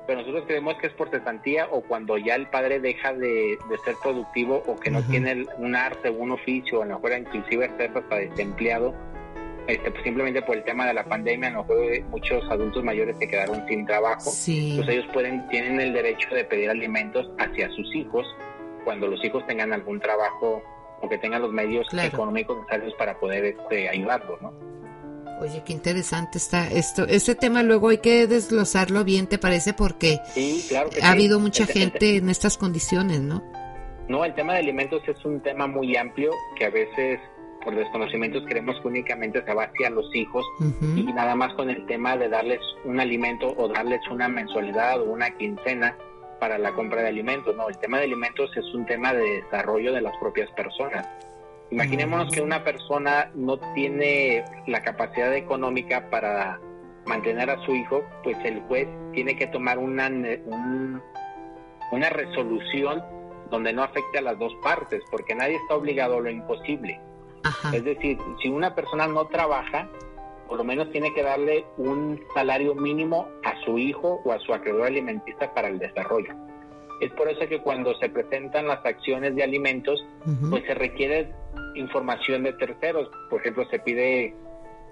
pero 0.06 0.20
nosotros 0.20 0.44
creemos 0.46 0.76
que 0.76 0.86
es 0.86 0.94
por 0.94 1.10
cesantía 1.10 1.68
o 1.72 1.82
cuando 1.82 2.16
ya 2.20 2.36
el 2.36 2.46
padre 2.46 2.80
deja 2.80 3.12
de, 3.12 3.58
ser 3.84 3.96
productivo 4.04 4.62
o 4.68 4.80
que 4.80 4.92
no 4.92 5.02
tiene 5.02 5.48
un 5.58 5.76
arte, 5.76 6.12
un 6.12 6.30
oficio, 6.30 6.84
a 6.84 6.86
lo 6.86 7.00
mejor 7.00 7.18
inclusive 7.18 7.66
está 7.66 7.86
hasta 7.86 8.16
desempleado, 8.18 8.94
este, 9.66 9.90
pues 9.90 10.04
simplemente 10.04 10.44
por 10.44 10.58
el 10.58 10.64
tema 10.64 10.86
de 10.86 10.94
la 10.94 11.06
pandemia, 11.06 11.50
a 11.50 11.54
lo 11.54 11.64
mejor 11.64 12.04
muchos 12.12 12.44
adultos 12.52 12.84
mayores 12.84 13.16
se 13.18 13.28
quedaron 13.28 13.66
sin 13.68 13.84
trabajo, 13.84 14.30
sí. 14.30 14.76
pues 14.78 14.90
ellos 14.90 15.08
pueden, 15.12 15.50
tienen 15.50 15.82
el 15.82 15.92
derecho 15.92 16.30
de 16.36 16.46
pedir 16.46 16.70
alimentos 16.70 17.28
hacia 17.40 17.68
sus 17.72 17.96
hijos 17.96 18.28
cuando 18.84 19.08
los 19.08 19.24
hijos 19.24 19.46
tengan 19.48 19.74
algún 19.74 20.00
trabajo 20.00 20.62
o 21.02 21.10
que 21.10 21.18
tengan 21.18 21.42
los 21.42 21.52
medios 21.52 21.88
económicos 21.94 22.58
necesarios 22.58 22.94
para 22.96 23.20
poder 23.20 23.46
este, 23.46 23.90
ayudarlos, 23.90 24.42
¿no? 24.42 24.54
Oye, 25.42 25.64
qué 25.66 25.72
interesante 25.72 26.38
está 26.38 26.70
esto. 26.70 27.06
Este 27.08 27.34
tema 27.34 27.64
luego 27.64 27.90
hay 27.90 28.00
que 28.00 28.28
desglosarlo 28.28 29.06
bien, 29.06 29.28
¿te 29.28 29.38
parece? 29.38 29.74
Porque 29.74 30.20
ha 31.02 31.12
habido 31.12 31.40
mucha 31.40 31.66
gente 31.66 32.18
en 32.18 32.30
estas 32.30 32.58
condiciones, 32.58 33.22
¿no? 33.22 33.42
No, 34.10 34.26
el 34.26 34.34
tema 34.34 34.54
de 34.54 34.60
alimentos 34.60 35.02
es 35.08 35.24
un 35.24 35.40
tema 35.40 35.68
muy 35.68 35.96
amplio 35.96 36.32
que 36.58 36.66
a 36.66 36.70
veces 36.70 37.20
por 37.64 37.76
desconocimientos 37.76 38.44
creemos 38.48 38.80
que 38.82 38.88
únicamente 38.88 39.44
se 39.46 39.54
va 39.54 39.66
hacia 39.66 39.90
los 39.90 40.14
hijos 40.16 40.46
y 40.96 41.04
nada 41.04 41.36
más 41.36 41.54
con 41.54 41.70
el 41.70 41.86
tema 41.86 42.18
de 42.18 42.30
darles 42.30 42.60
un 42.86 43.00
alimento 43.00 43.54
o 43.58 43.68
darles 43.68 44.02
una 44.10 44.28
mensualidad 44.28 45.02
o 45.02 45.12
una 45.12 45.30
quincena 45.32 45.96
para 46.40 46.58
la 46.58 46.74
compra 46.74 47.02
de 47.02 47.10
alimentos. 47.10 47.56
No, 47.56 47.70
el 47.70 47.78
tema 47.78 47.98
de 47.98 48.06
alimentos 48.06 48.56
es 48.56 48.74
un 48.74 48.86
tema 48.86 49.14
de 49.14 49.44
desarrollo 49.44 49.94
de 49.94 50.02
las 50.02 50.16
propias 50.18 50.50
personas. 50.52 51.08
Imaginémonos 51.72 52.34
que 52.34 52.42
una 52.42 52.64
persona 52.64 53.30
no 53.36 53.58
tiene 53.74 54.44
la 54.66 54.82
capacidad 54.82 55.34
económica 55.36 56.10
para 56.10 56.60
mantener 57.06 57.50
a 57.50 57.64
su 57.66 57.76
hijo, 57.76 58.04
pues 58.24 58.38
el 58.44 58.62
juez 58.62 58.88
tiene 59.14 59.36
que 59.36 59.48
tomar 59.48 59.78
una, 59.78 60.10
una 61.92 62.10
resolución 62.10 63.04
donde 63.52 63.74
no 63.74 63.84
afecte 63.84 64.20
a 64.20 64.22
las 64.22 64.38
dos 64.40 64.54
partes, 64.64 65.02
porque 65.12 65.36
nadie 65.36 65.56
está 65.56 65.76
obligado 65.76 66.18
a 66.18 66.22
lo 66.22 66.30
imposible. 66.30 67.00
Es 67.74 67.84
decir, 67.84 68.18
si 68.42 68.50
una 68.50 68.76
persona 68.76 69.08
no 69.08 69.26
trabaja, 69.28 69.90
por 70.50 70.58
lo 70.58 70.64
menos 70.64 70.92
tiene 70.92 71.14
que 71.14 71.22
darle 71.22 71.64
un 71.78 72.20
salario 72.34 72.74
mínimo 72.74 73.30
a 73.44 73.56
su 73.64 73.78
hijo 73.78 74.20
o 74.26 74.34
a 74.34 74.40
su 74.40 74.54
acreedor 74.54 74.88
alimentista 74.88 75.54
para 75.54 75.68
el 75.68 75.78
desarrollo. 75.78 76.34
Es 77.00 77.12
por 77.12 77.30
eso 77.30 77.48
que 77.48 77.62
cuando 77.62 77.96
se 78.00 78.10
presentan 78.10 78.68
las 78.68 78.84
acciones 78.86 79.36
de 79.36 79.44
alimentos, 79.44 80.04
pues 80.50 80.66
se 80.66 80.74
requiere 80.74 81.32
información 81.76 82.44
de 82.44 82.54
terceros. 82.54 83.10
Por 83.30 83.40
ejemplo, 83.40 83.66
se 83.70 83.80
pide 83.80 84.34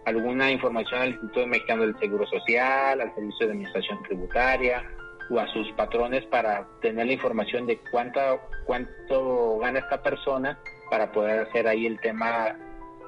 alguna 0.05 0.51
información 0.51 1.01
al 1.01 1.09
Instituto 1.09 1.45
Mexicano 1.47 1.81
del 1.81 1.99
Seguro 1.99 2.25
Social, 2.27 3.01
al 3.01 3.13
Servicio 3.13 3.47
de 3.47 3.51
Administración 3.51 4.03
Tributaria, 4.03 4.83
o 5.29 5.39
a 5.39 5.47
sus 5.47 5.69
patrones 5.73 6.23
para 6.27 6.65
tener 6.81 7.07
la 7.07 7.13
información 7.13 7.65
de 7.65 7.79
cuánta, 7.91 8.39
cuánto 8.65 9.57
gana 9.57 9.79
esta 9.79 10.01
persona 10.01 10.57
para 10.89 11.11
poder 11.11 11.47
hacer 11.47 11.67
ahí 11.67 11.85
el 11.85 11.99
tema 11.99 12.55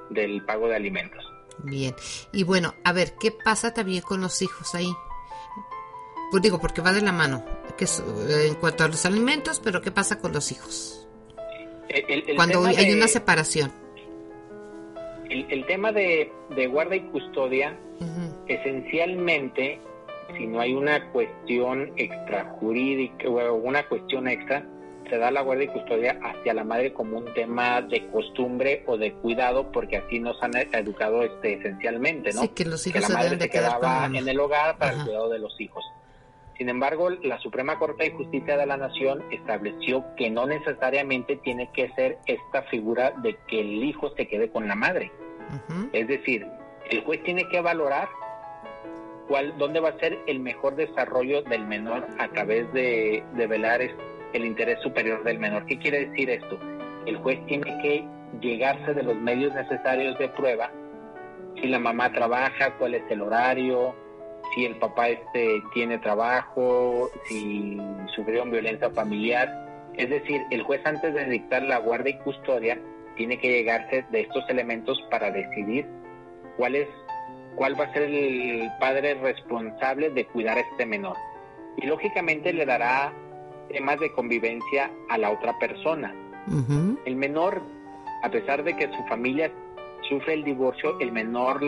del 0.10 0.44
pago 0.44 0.68
de 0.68 0.76
alimentos. 0.76 1.29
Bien, 1.64 1.96
y 2.32 2.44
bueno, 2.44 2.74
a 2.84 2.94
ver, 2.94 3.16
¿qué 3.20 3.32
pasa 3.32 3.74
también 3.74 4.02
con 4.02 4.22
los 4.22 4.42
hijos 4.42 4.74
ahí? 4.76 4.92
Pues 6.32 6.44
digo, 6.44 6.60
porque 6.60 6.82
va 6.82 6.94
de 6.94 7.02
la 7.02 7.12
mano, 7.12 7.44
que 7.78 7.86
eh, 7.86 8.48
en 8.48 8.56
cuanto 8.56 8.84
a 8.84 8.88
los 8.88 9.06
alimentos, 9.06 9.60
pero 9.64 9.82
¿qué 9.82 9.92
pasa 9.92 10.20
con 10.20 10.32
los 10.32 10.52
hijos? 10.52 11.08
Cuando 12.36 12.66
hay 12.66 12.94
una 12.94 13.08
separación. 13.08 13.72
El, 15.30 15.66
tema 15.66 15.92
de, 15.92 16.32
guarda 16.72 16.96
y 16.96 17.02
custodia, 17.10 17.78
esencialmente 18.48 19.80
si 20.38 20.48
no 20.48 20.60
hay 20.60 20.74
una 20.74 21.12
cuestión 21.12 21.92
extrajurídica 21.98 23.28
o 23.30 23.56
una 23.56 23.88
cuestión 23.88 24.28
extra, 24.28 24.66
se 25.10 25.18
da 25.18 25.32
la 25.32 25.42
guardia 25.42 25.66
y 25.66 25.68
custodia 25.70 26.20
hacia 26.22 26.54
la 26.54 26.64
madre 26.64 26.94
como 26.94 27.18
un 27.18 27.34
tema 27.34 27.82
de 27.82 28.08
costumbre 28.08 28.84
o 28.88 28.98
de 28.98 29.14
cuidado, 29.14 29.72
porque 29.72 29.98
así 29.98 30.20
nos 30.20 30.42
han 30.42 30.56
educado 30.56 31.24
este 31.24 31.54
esencialmente, 31.54 32.32
¿no? 32.34 32.54
que 32.54 32.66
los 32.66 32.86
hijos 32.88 33.10
la 33.10 33.16
madre 33.16 33.40
se, 33.40 33.50
quedaba 33.50 34.06
en 34.06 34.28
el 34.28 34.40
hogar 34.40 34.78
para 34.78 34.94
el 34.94 35.04
cuidado 35.04 35.30
de 35.30 35.40
los 35.40 35.60
hijos. 35.60 35.84
Sin 36.58 36.68
embargo, 36.68 37.10
la 37.10 37.40
Suprema 37.40 37.80
Corte 37.80 38.04
de 38.04 38.12
Justicia 38.12 38.58
de 38.58 38.66
la 38.66 38.76
Nación 38.76 39.24
estableció 39.32 40.04
que 40.18 40.30
no 40.30 40.46
necesariamente 40.46 41.38
tiene 41.38 41.70
que 41.72 41.90
ser 41.94 42.18
esta 42.26 42.64
figura 42.64 43.12
de 43.12 43.38
que 43.48 43.62
el 43.62 43.82
hijo 43.84 44.14
se 44.18 44.28
quede 44.28 44.50
con 44.50 44.68
la 44.68 44.76
madre. 44.76 45.10
Es 45.94 46.08
decir, 46.08 46.46
el 46.90 47.02
juez 47.06 47.24
tiene 47.24 47.48
que 47.48 47.62
valorar 47.62 48.10
dónde 49.58 49.80
va 49.80 49.90
a 49.90 50.00
ser 50.00 50.20
el 50.28 50.40
mejor 50.40 50.76
desarrollo 50.76 51.44
del 51.44 51.66
menor 51.66 52.08
a 52.18 52.28
través 52.30 52.72
de, 52.74 53.24
velar 53.48 53.82
el 54.34 54.46
interés 54.46 54.80
superior 54.82 55.24
del 55.24 55.40
menor. 55.40 55.66
¿Qué 55.66 55.78
quiere 55.78 56.08
decir 56.08 56.30
esto? 56.30 56.60
El 57.06 57.18
juez 57.18 57.44
tiene 57.46 57.78
que 57.82 58.06
llegarse 58.42 58.94
de 58.94 59.04
los 59.04 59.16
medios 59.16 59.54
necesarios 59.54 60.18
de 60.20 60.30
prueba, 60.30 60.72
si 61.56 61.68
la 61.68 61.80
mamá 61.80 62.12
trabaja, 62.12 62.76
cuál 62.78 62.96
es 62.96 63.04
el 63.10 63.22
horario, 63.22 63.96
si 64.54 64.66
el 64.66 64.76
papá 64.76 65.10
este 65.10 65.62
tiene 65.74 65.98
trabajo, 65.98 67.10
si 67.26 67.78
sufrieron 68.16 68.52
violencia 68.52 68.90
familiar. 68.92 69.50
Es 69.98 70.10
decir, 70.10 70.42
el 70.52 70.64
juez 70.64 70.82
antes 70.86 71.14
de 71.14 71.26
dictar 71.26 71.64
la 71.64 71.80
guardia 71.80 72.16
y 72.16 72.20
custodia 72.20 72.80
tiene 73.18 73.38
que 73.40 73.50
llegarse 73.50 74.06
de 74.12 74.22
estos 74.22 74.50
elementos 74.50 75.02
para 75.10 75.32
decidir 75.32 75.86
cuál 76.58 76.76
es 76.76 76.88
cuál 77.56 77.78
va 77.78 77.86
a 77.86 77.94
ser 77.94 78.04
el 78.04 78.72
padre 78.80 79.16
responsable 79.16 80.12
de 80.12 80.26
cuidar 80.28 80.58
a 80.58 80.62
este 80.62 80.86
menor. 80.86 81.18
Y 81.78 81.88
lógicamente 81.88 82.54
le 82.54 82.66
dará 82.66 83.12
temas 83.70 84.00
de 84.00 84.12
convivencia 84.14 84.92
a 85.10 85.18
la 85.18 85.32
otra 85.32 85.58
persona. 85.60 86.14
El 87.06 87.16
menor, 87.16 87.62
a 88.24 88.30
pesar 88.30 88.64
de 88.64 88.76
que 88.76 88.88
su 88.88 89.04
familia 89.08 89.52
sufre 90.08 90.34
el 90.34 90.44
divorcio, 90.44 91.00
el 91.00 91.12
menor 91.12 91.60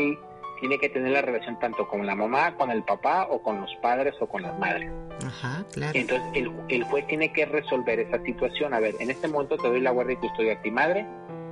tiene 0.59 0.77
que 0.79 0.89
tener 0.89 1.11
la 1.11 1.21
relación 1.21 1.59
tanto 1.59 1.87
con 1.87 2.05
la 2.05 2.15
mamá, 2.15 2.55
con 2.55 2.71
el 2.71 2.83
papá 2.83 3.27
o 3.29 3.41
con 3.41 3.61
los 3.61 3.69
padres 3.81 4.15
o 4.19 4.27
con 4.27 4.41
las 4.41 4.57
madres. 4.57 4.91
Ajá, 5.25 5.63
claro. 5.71 5.91
Entonces 5.93 6.27
el, 6.33 6.51
el, 6.69 6.83
juez 6.83 7.05
tiene 7.07 7.31
que 7.31 7.45
resolver 7.45 7.99
esa 7.99 8.23
situación. 8.23 8.73
A 8.73 8.79
ver, 8.79 8.95
en 8.99 9.11
este 9.11 9.27
momento 9.27 9.57
te 9.57 9.67
doy 9.67 9.81
la 9.81 9.91
guardia 9.91 10.13
y 10.13 10.17
custodia 10.17 10.53
a 10.53 10.61
ti 10.61 10.71
madre, 10.71 11.05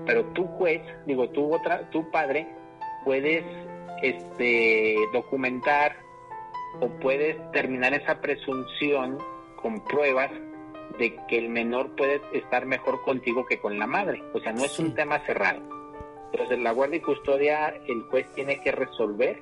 pero 0.05 0.25
tu 0.33 0.45
juez, 0.45 0.81
digo, 1.05 1.29
tú 1.29 1.53
otra, 1.53 1.88
tu 1.91 2.09
padre, 2.09 2.47
puedes 3.05 3.43
este, 4.01 4.95
documentar 5.13 5.95
o 6.79 6.88
puedes 6.99 7.38
terminar 7.51 7.93
esa 7.93 8.19
presunción 8.21 9.17
con 9.61 9.83
pruebas 9.83 10.31
de 10.97 11.15
que 11.27 11.37
el 11.37 11.49
menor 11.49 11.95
puede 11.95 12.21
estar 12.33 12.65
mejor 12.65 13.01
contigo 13.03 13.45
que 13.45 13.59
con 13.59 13.79
la 13.79 13.87
madre. 13.87 14.23
O 14.33 14.39
sea, 14.39 14.51
no 14.51 14.65
es 14.65 14.77
un 14.79 14.93
tema 14.95 15.19
cerrado. 15.25 15.61
Entonces, 16.31 16.59
la 16.59 16.71
guardia 16.71 16.97
y 16.97 17.01
custodia, 17.01 17.69
el 17.87 18.03
juez 18.03 18.27
tiene 18.35 18.61
que 18.61 18.71
resolver 18.71 19.41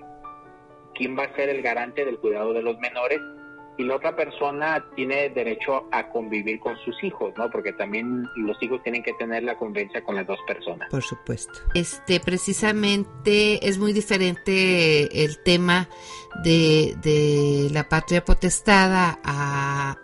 quién 0.96 1.18
va 1.18 1.24
a 1.24 1.36
ser 1.36 1.50
el 1.50 1.62
garante 1.62 2.06
del 2.06 2.20
cuidado 2.20 2.54
de 2.54 2.62
los 2.62 2.78
menores 2.80 3.20
y 3.78 3.84
la 3.84 3.96
otra 3.96 4.16
persona 4.16 4.84
tiene 4.96 5.30
derecho 5.30 5.88
a 5.92 6.10
convivir 6.10 6.60
con 6.60 6.76
sus 6.78 7.04
hijos, 7.04 7.32
¿no? 7.38 7.50
Porque 7.52 7.74
también 7.74 8.26
los 8.36 8.58
hijos 8.62 8.82
tienen 8.82 9.04
que 9.04 9.14
tener 9.14 9.44
la 9.44 9.56
convivencia 9.56 10.04
con 10.04 10.16
las 10.16 10.26
dos 10.26 10.40
personas. 10.48 10.90
Por 10.90 11.04
supuesto. 11.04 11.60
Este, 11.76 12.20
precisamente 12.20 13.68
es 13.68 13.78
muy 13.78 13.94
diferente 13.94 15.24
el 15.24 15.44
tema 15.44 15.88
de, 16.44 16.96
de 17.04 17.70
la 17.72 17.88
patria 17.88 18.26
potestada 18.26 19.20
a, 19.24 19.98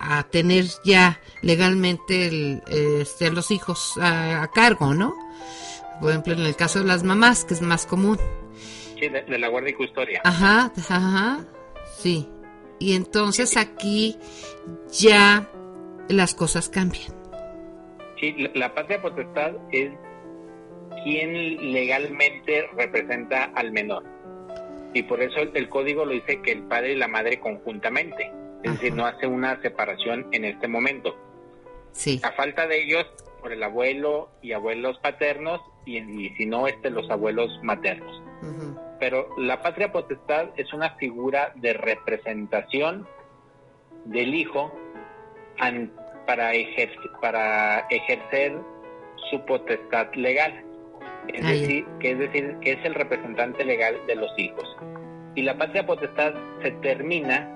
a 0.00 0.24
tener 0.24 0.64
ya 0.84 1.20
legalmente 1.42 2.26
el, 2.26 2.62
este, 2.68 3.30
los 3.30 3.50
hijos 3.50 3.98
a, 4.00 4.50
cargo, 4.54 4.94
¿no? 4.94 5.14
Por 6.00 6.10
ejemplo, 6.10 6.32
en 6.32 6.40
el 6.40 6.56
caso 6.56 6.80
de 6.80 6.86
las 6.86 7.04
mamás, 7.04 7.44
que 7.44 7.54
es 7.54 7.60
más 7.60 7.86
común. 7.86 8.18
Sí, 8.98 9.08
de, 9.08 9.22
de 9.22 9.38
la 9.38 9.48
guardia 9.48 9.70
y 9.70 9.74
custodia. 9.74 10.22
Ajá, 10.24 10.72
ajá, 10.88 11.44
sí. 11.98 12.28
Y 12.78 12.94
entonces 12.94 13.58
aquí 13.58 14.16
ya 14.90 15.50
las 16.08 16.34
cosas 16.34 16.68
cambian. 16.68 17.12
Sí, 18.18 18.34
la, 18.54 18.74
patria 18.74 19.00
potestad 19.00 19.52
es 19.72 19.90
quien 21.04 21.72
legalmente 21.72 22.68
representa 22.76 23.44
al 23.54 23.72
menor. 23.72 24.04
Y 24.92 25.02
por 25.04 25.22
eso 25.22 25.40
el, 25.40 25.68
código 25.68 26.04
lo 26.04 26.12
dice 26.12 26.42
que 26.42 26.52
el 26.52 26.62
padre 26.64 26.92
y 26.92 26.96
la 26.96 27.08
madre 27.08 27.40
conjuntamente. 27.40 28.30
Es 28.62 28.72
decir, 28.72 28.94
no 28.94 29.06
hace 29.06 29.26
una 29.26 29.60
separación 29.62 30.28
en 30.32 30.44
este 30.44 30.68
momento. 30.68 31.16
Sí. 31.92 32.20
A 32.22 32.32
falta 32.32 32.66
de 32.66 32.82
ellos, 32.82 33.06
por 33.40 33.52
el 33.52 33.62
abuelo 33.62 34.30
y 34.42 34.52
abuelos 34.52 34.98
paternos, 34.98 35.60
y, 35.86 36.28
si 36.36 36.46
no, 36.46 36.66
este, 36.66 36.90
los 36.90 37.10
abuelos 37.10 37.50
maternos 37.62 38.22
pero 39.00 39.28
la 39.38 39.60
patria 39.62 39.90
potestad 39.90 40.50
es 40.56 40.72
una 40.72 40.90
figura 40.96 41.52
de 41.56 41.72
representación 41.72 43.08
del 44.04 44.34
hijo 44.34 44.72
para, 46.36 46.52
para 47.20 47.80
ejercer 47.90 48.60
su 49.30 49.44
potestad 49.46 50.12
legal. 50.14 50.64
Es 51.28 51.46
decir, 51.46 51.86
que 51.98 52.12
es 52.12 52.18
decir, 52.18 52.56
que 52.60 52.72
es 52.72 52.84
el 52.84 52.94
representante 52.94 53.64
legal 53.64 53.96
de 54.06 54.16
los 54.16 54.30
hijos. 54.38 54.76
Y 55.34 55.42
la 55.42 55.56
patria 55.56 55.86
potestad 55.86 56.34
se 56.62 56.70
termina 56.72 57.48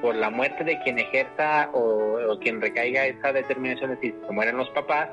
por 0.00 0.14
la 0.14 0.30
muerte 0.30 0.64
de 0.64 0.78
quien 0.80 0.98
ejerza 0.98 1.70
o, 1.72 2.38
quien 2.40 2.60
recaiga 2.60 3.06
esa 3.06 3.32
determinación, 3.32 3.92
es 3.92 4.00
decir, 4.00 4.20
se 4.26 4.32
mueren 4.32 4.56
los 4.56 4.68
papás, 4.70 5.08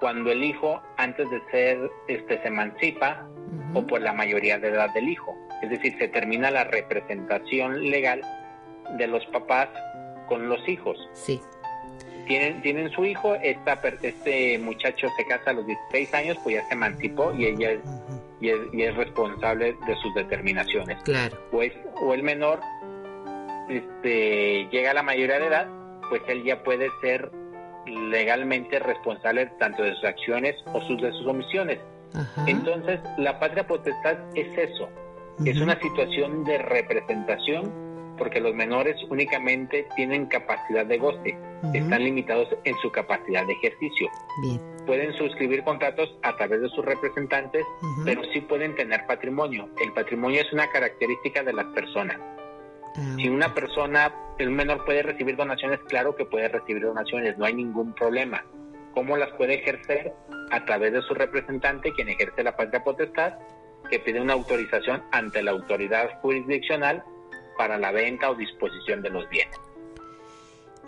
cuando 0.00 0.32
el 0.32 0.42
hijo, 0.42 0.80
antes 0.96 1.28
de 1.30 1.40
ser, 1.50 1.90
este, 2.08 2.40
se 2.40 2.48
emancipa, 2.48 3.26
o 3.74 3.86
por 3.86 4.00
la 4.00 4.12
mayoría 4.12 4.58
de 4.58 4.68
edad 4.68 4.92
del 4.94 5.08
hijo. 5.08 5.36
Es 5.62 5.70
decir, 5.70 5.96
se 5.98 6.08
termina 6.08 6.50
la 6.50 6.64
representación 6.64 7.90
legal 7.90 8.22
de 8.96 9.06
los 9.06 9.24
papás 9.26 9.68
con 10.26 10.48
los 10.48 10.66
hijos. 10.68 10.96
Sí. 11.12 11.40
Tienen, 12.26 12.62
tienen 12.62 12.90
su 12.90 13.04
hijo, 13.04 13.34
esta, 13.34 13.80
este 14.02 14.58
muchacho 14.58 15.08
se 15.16 15.26
casa 15.26 15.50
a 15.50 15.52
los 15.52 15.66
16 15.66 16.14
años, 16.14 16.38
pues 16.42 16.56
ya 16.56 16.68
se 16.68 16.74
emancipó 16.74 17.32
y 17.34 17.46
ella 17.46 17.72
y 18.40 18.48
es, 18.48 18.58
y 18.72 18.82
es 18.82 18.96
responsable 18.96 19.76
de 19.86 19.96
sus 19.96 20.14
determinaciones. 20.14 21.02
Claro. 21.02 21.36
Pues, 21.50 21.72
o 22.00 22.14
el 22.14 22.22
menor 22.22 22.60
este, 23.70 24.68
llega 24.70 24.90
a 24.90 24.94
la 24.94 25.02
mayoría 25.02 25.38
de 25.38 25.46
edad, 25.46 25.68
pues 26.08 26.22
él 26.28 26.44
ya 26.44 26.62
puede 26.62 26.88
ser 27.00 27.30
legalmente 27.86 28.78
responsable 28.78 29.46
tanto 29.58 29.82
de 29.82 29.94
sus 29.94 30.04
acciones 30.04 30.56
o 30.72 30.80
sus, 30.82 31.00
de 31.00 31.12
sus 31.12 31.26
omisiones. 31.26 31.78
Ajá. 32.14 32.44
Entonces, 32.46 33.00
la 33.18 33.38
patria 33.38 33.66
potestad 33.66 34.18
es 34.34 34.58
eso, 34.58 34.88
es 35.44 35.60
una 35.60 35.78
situación 35.80 36.44
de 36.44 36.58
representación 36.58 37.90
porque 38.20 38.38
los 38.38 38.54
menores 38.54 38.96
únicamente 39.08 39.86
tienen 39.96 40.26
capacidad 40.26 40.84
de 40.84 40.98
goce, 40.98 41.38
están 41.72 42.04
limitados 42.04 42.48
en 42.64 42.76
su 42.76 42.92
capacidad 42.92 43.46
de 43.46 43.54
ejercicio. 43.54 44.10
Bien. 44.42 44.60
Pueden 44.84 45.14
suscribir 45.14 45.64
contratos 45.64 46.14
a 46.22 46.36
través 46.36 46.60
de 46.60 46.68
sus 46.68 46.84
representantes, 46.84 47.64
pero 48.04 48.20
sí 48.34 48.42
pueden 48.42 48.74
tener 48.74 49.06
patrimonio. 49.06 49.70
El 49.82 49.94
patrimonio 49.94 50.42
es 50.42 50.52
una 50.52 50.68
característica 50.68 51.42
de 51.42 51.54
las 51.54 51.64
personas. 51.68 52.18
Ah, 52.96 53.16
Si 53.16 53.28
una 53.28 53.54
persona, 53.54 54.12
el 54.38 54.50
menor 54.50 54.84
puede 54.84 55.02
recibir 55.02 55.36
donaciones, 55.36 55.80
claro 55.88 56.16
que 56.16 56.24
puede 56.24 56.48
recibir 56.48 56.82
donaciones, 56.82 57.38
no 57.38 57.44
hay 57.44 57.54
ningún 57.54 57.94
problema. 57.94 58.44
¿Cómo 58.94 59.16
las 59.16 59.30
puede 59.32 59.54
ejercer? 59.54 60.12
A 60.50 60.64
través 60.64 60.92
de 60.92 61.02
su 61.02 61.14
representante, 61.14 61.92
quien 61.92 62.08
ejerce 62.08 62.42
la 62.42 62.56
patria 62.56 62.82
potestad, 62.82 63.34
que 63.88 63.98
pide 64.00 64.20
una 64.20 64.32
autorización 64.32 65.02
ante 65.12 65.42
la 65.42 65.52
autoridad 65.52 66.20
jurisdiccional 66.20 67.02
para 67.56 67.78
la 67.78 67.92
venta 67.92 68.30
o 68.30 68.34
disposición 68.34 69.02
de 69.02 69.10
los 69.10 69.28
bienes. 69.28 69.56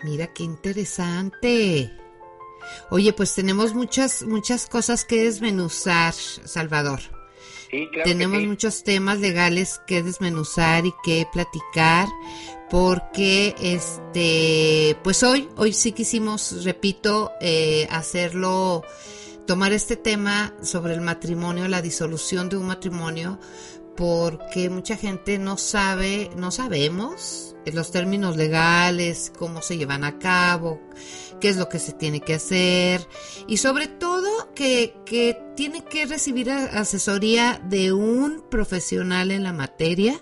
Mira 0.03 0.27
qué 0.27 0.43
interesante. 0.43 1.91
Oye, 2.89 3.13
pues 3.13 3.35
tenemos 3.35 3.73
muchas 3.73 4.23
muchas 4.23 4.67
cosas 4.67 5.05
que 5.05 5.23
desmenuzar, 5.23 6.13
Salvador. 6.13 6.99
Sí, 7.73 7.87
claro 7.91 8.03
tenemos 8.07 8.39
sí. 8.39 8.47
muchos 8.47 8.83
temas 8.83 9.19
legales 9.19 9.81
que 9.87 10.03
desmenuzar 10.03 10.85
y 10.85 10.93
que 11.03 11.25
platicar 11.33 12.07
porque 12.69 13.55
este 13.59 14.95
pues 15.03 15.23
hoy 15.23 15.49
hoy 15.57 15.73
sí 15.73 15.91
quisimos 15.91 16.63
repito 16.65 17.31
eh, 17.41 17.87
hacerlo 17.89 18.83
tomar 19.47 19.73
este 19.73 19.95
tema 19.95 20.53
sobre 20.61 20.93
el 20.93 21.01
matrimonio 21.01 21.67
la 21.67 21.81
disolución 21.81 22.47
de 22.47 22.57
un 22.57 22.67
matrimonio 22.67 23.39
porque 23.97 24.69
mucha 24.69 24.95
gente 24.95 25.39
no 25.39 25.57
sabe 25.57 26.29
no 26.37 26.51
sabemos 26.51 27.55
los 27.65 27.89
términos 27.89 28.37
legales 28.37 29.33
cómo 29.35 29.63
se 29.63 29.79
llevan 29.79 30.03
a 30.03 30.19
cabo 30.19 30.79
qué 31.39 31.49
es 31.49 31.57
lo 31.57 31.69
que 31.69 31.79
se 31.79 31.93
tiene 31.93 32.21
que 32.21 32.35
hacer 32.35 33.07
y 33.47 33.57
sobre 33.57 33.87
todo 33.87 34.29
que, 34.53 34.95
que 35.05 35.39
tiene 35.55 35.83
que 35.83 36.05
recibir 36.05 36.51
asesoría 36.51 37.61
de 37.63 37.93
un 37.93 38.43
profesional 38.49 39.31
en 39.31 39.43
la 39.43 39.53
materia 39.53 40.21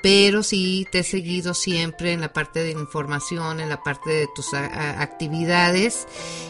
pero 0.06 0.44
sí 0.44 0.86
te 0.92 1.00
he 1.00 1.04
seguido 1.04 1.56
siempre 1.56 2.14
en 2.14 2.22
la 2.22 2.32
parte 2.32 2.62
de 2.62 2.70
información, 2.70 3.60
en 3.60 3.70
la 3.70 3.82
parte 3.82 4.12
de 4.12 4.28
tus 4.36 4.54
actividades. 4.54 6.08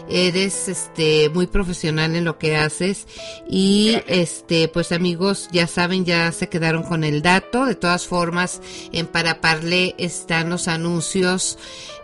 Eres 0.10 0.68
este 0.68 1.30
muy 1.30 1.48
profesional 1.48 2.18
en 2.18 2.26
lo 2.26 2.38
que 2.38 2.58
haces 2.58 3.08
y 3.50 3.96
este 4.08 4.68
pues 4.68 4.92
amigos 4.92 5.48
ya 5.54 5.68
saben 5.68 6.04
ya 6.04 6.34
se 6.34 6.50
quedaron 6.50 6.84
con 6.84 7.06
el 7.06 7.22
dato. 7.22 7.66
De 7.66 7.76
todas 7.76 8.06
formas 8.06 8.62
en 8.92 9.08
Paraparle 9.08 9.96
están 9.98 10.50
los 10.50 10.68
anuncios 10.68 11.58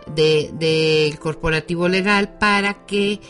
de 0.06 0.50
del 0.54 1.18
corporativo 1.18 1.88
legal 1.88 2.38
para 2.38 2.86
que 2.86 3.20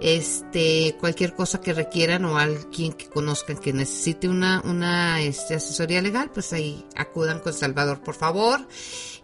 este 0.00 0.96
cualquier 0.98 1.34
cosa 1.34 1.60
que 1.60 1.72
requieran 1.72 2.24
o 2.24 2.38
alguien 2.38 2.92
que 2.92 3.08
conozcan 3.08 3.56
que 3.58 3.72
necesite 3.72 4.28
una 4.28 4.62
una 4.64 5.20
este, 5.20 5.54
asesoría 5.54 6.02
legal 6.02 6.30
pues 6.32 6.52
ahí 6.52 6.84
acudan 6.96 7.40
con 7.40 7.52
Salvador 7.52 8.00
por 8.02 8.14
favor. 8.14 8.66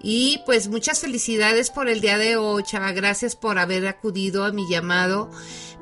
Y 0.00 0.40
pues 0.46 0.68
muchas 0.68 1.00
felicidades 1.00 1.70
por 1.70 1.88
el 1.88 2.00
día 2.00 2.18
de 2.18 2.36
hoy 2.36 2.62
chava. 2.62 2.92
Gracias 2.92 3.34
por 3.34 3.58
haber 3.58 3.86
acudido 3.88 4.44
a 4.44 4.52
mi 4.52 4.68
llamado 4.70 5.28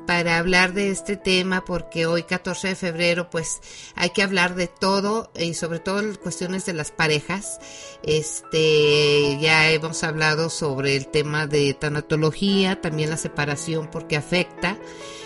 para 0.06 0.38
hablar 0.38 0.72
de 0.72 0.90
este 0.90 1.16
tema 1.16 1.64
porque 1.64 2.06
hoy 2.06 2.22
14 2.22 2.68
de 2.68 2.74
febrero 2.76 3.28
pues 3.30 3.60
hay 3.94 4.10
que 4.10 4.22
hablar 4.22 4.54
de 4.54 4.68
todo 4.68 5.30
y 5.34 5.54
sobre 5.54 5.80
todo 5.80 6.00
cuestiones 6.20 6.64
de 6.64 6.72
las 6.72 6.90
parejas. 6.90 7.58
Este 8.02 9.38
ya 9.40 9.70
hemos 9.70 10.04
hablado 10.04 10.48
sobre 10.48 10.96
el 10.96 11.08
tema 11.08 11.46
de 11.46 11.74
tanatología 11.74 12.80
también 12.80 13.10
la 13.10 13.16
separación 13.16 13.90
porque 13.90 14.16
afecta 14.16 14.78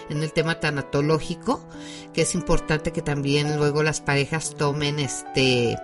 en 0.09 0.23
el 0.23 0.33
tema 0.33 0.59
tanatológico 0.59 1.61
que 2.13 2.23
es 2.23 2.35
importante 2.35 2.93
que 2.93 3.03
también 3.03 3.57
luego 3.59 3.83
las 3.83 4.01
parejas 4.01 4.55
tomen 4.57 4.99
este 4.99 5.77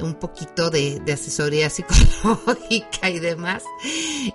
un 0.00 0.14
poquito 0.14 0.70
de, 0.70 1.00
de 1.00 1.12
asesoría 1.12 1.70
psicológica 1.70 3.10
y 3.10 3.18
demás. 3.18 3.62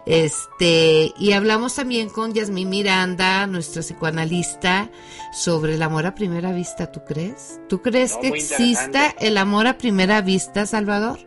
Este, 0.06 1.14
y 1.18 1.32
hablamos 1.34 1.76
también 1.76 2.10
con 2.10 2.34
Yasmín 2.34 2.70
Miranda, 2.70 3.46
nuestra 3.48 3.82
psicoanalista, 3.82 4.90
sobre 5.34 5.76
el 5.76 5.84
amor 5.84 6.06
a 6.06 6.16
primera 6.16 6.52
vista, 6.52 6.92
¿tú 6.92 7.02
crees? 7.06 7.60
¿Tú 7.70 7.82
crees 7.82 8.14
No, 8.16 8.22
que 8.22 8.28
exista 8.30 9.16
el 9.20 9.38
amor 9.38 9.68
a 9.68 9.78
primera 9.78 10.22
vista, 10.22 10.66
Salvador? 10.66 11.20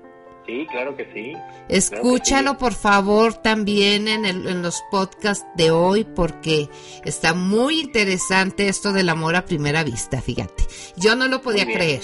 Sí, 0.47 0.67
claro 0.71 0.95
que 0.95 1.09
sí. 1.15 1.33
Escúchalo 1.71 2.51
sí. 2.51 2.57
por 2.59 2.75
favor 2.75 3.33
también 3.33 4.09
en, 4.09 4.27
el- 4.27 4.47
en 4.47 4.61
los 4.61 4.83
podcasts 4.91 5.47
de 5.57 5.71
hoy 5.71 6.05
porque 6.05 6.69
está 7.03 7.33
muy 7.33 7.81
interesante 7.81 8.69
esto 8.69 8.93
del 8.93 9.09
amor 9.09 9.37
a 9.37 9.47
primera 9.47 9.83
vista, 9.85 10.21
fíjate. 10.21 10.65
Yo 10.97 11.17
no 11.17 11.29
lo 11.29 11.41
podía 11.41 11.65
creer. 11.65 12.03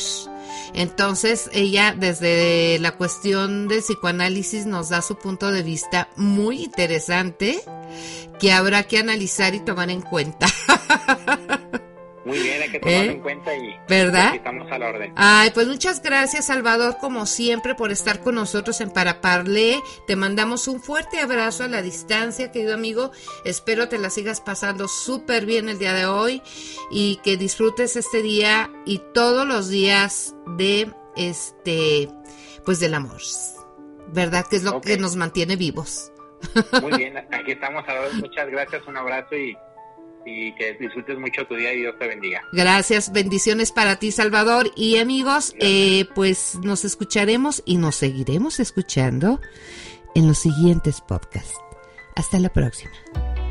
Entonces 0.74 1.50
ella 1.52 1.94
desde 1.96 2.78
la 2.78 2.92
cuestión 2.92 3.68
del 3.68 3.80
psicoanálisis 3.80 4.66
nos 4.66 4.88
da 4.88 5.02
su 5.02 5.16
punto 5.16 5.50
de 5.50 5.62
vista 5.62 6.08
muy 6.16 6.64
interesante 6.64 7.62
que 8.38 8.52
habrá 8.52 8.84
que 8.84 8.98
analizar 8.98 9.54
y 9.54 9.60
tomar 9.60 9.90
en 9.90 10.00
cuenta. 10.00 10.46
Muy 12.30 12.38
bien, 12.38 12.62
hay 12.62 12.70
que 12.70 12.78
tomarlo 12.78 13.10
¿Eh? 13.10 13.14
en 13.14 13.20
cuenta 13.22 13.56
y 13.56 13.76
¿Verdad? 13.88 14.36
estamos 14.36 14.70
a 14.70 14.78
la 14.78 14.88
orden. 14.88 15.12
Ay, 15.16 15.50
pues 15.52 15.66
muchas 15.66 16.00
gracias, 16.00 16.46
Salvador, 16.46 16.98
como 17.00 17.26
siempre, 17.26 17.74
por 17.74 17.90
estar 17.90 18.20
con 18.20 18.36
nosotros 18.36 18.80
en 18.80 18.90
Paraparle. 18.90 19.82
Te 20.06 20.14
mandamos 20.14 20.68
un 20.68 20.80
fuerte 20.80 21.18
abrazo 21.18 21.64
a 21.64 21.68
la 21.68 21.82
distancia, 21.82 22.52
querido 22.52 22.74
amigo. 22.74 23.10
Espero 23.44 23.88
te 23.88 23.98
la 23.98 24.10
sigas 24.10 24.40
pasando 24.40 24.86
súper 24.86 25.44
bien 25.44 25.68
el 25.68 25.80
día 25.80 25.92
de 25.92 26.06
hoy 26.06 26.40
y 26.88 27.16
que 27.24 27.36
disfrutes 27.36 27.96
este 27.96 28.22
día 28.22 28.70
y 28.86 29.02
todos 29.12 29.44
los 29.44 29.68
días 29.68 30.36
de 30.56 30.92
este, 31.16 32.08
pues 32.64 32.78
del 32.78 32.94
amor. 32.94 33.20
¿Verdad? 34.12 34.46
Que 34.48 34.54
es 34.54 34.62
lo 34.62 34.80
que 34.80 34.98
nos 34.98 35.16
mantiene 35.16 35.56
vivos. 35.56 36.12
Muy 36.80 36.96
bien, 36.96 37.16
aquí 37.18 37.52
estamos 37.52 37.82
a 37.88 37.94
la 37.94 38.00
orden. 38.02 38.20
Muchas 38.20 38.48
gracias, 38.48 38.86
un 38.86 38.96
abrazo 38.96 39.36
y, 39.36 39.56
y 40.24 40.54
que 40.54 40.74
disfrutes 40.74 41.18
mucho 41.18 41.46
tu 41.46 41.54
día 41.54 41.72
y 41.72 41.80
Dios 41.80 41.94
te 41.98 42.08
bendiga. 42.08 42.42
Gracias, 42.52 43.12
bendiciones 43.12 43.72
para 43.72 43.98
ti, 43.98 44.12
Salvador. 44.12 44.70
Y 44.76 44.98
amigos, 44.98 45.54
eh, 45.60 46.06
pues 46.14 46.58
nos 46.62 46.84
escucharemos 46.84 47.62
y 47.64 47.76
nos 47.76 47.96
seguiremos 47.96 48.60
escuchando 48.60 49.40
en 50.14 50.28
los 50.28 50.38
siguientes 50.38 51.00
podcasts. 51.00 51.54
Hasta 52.16 52.38
la 52.38 52.52
próxima. 52.52 52.92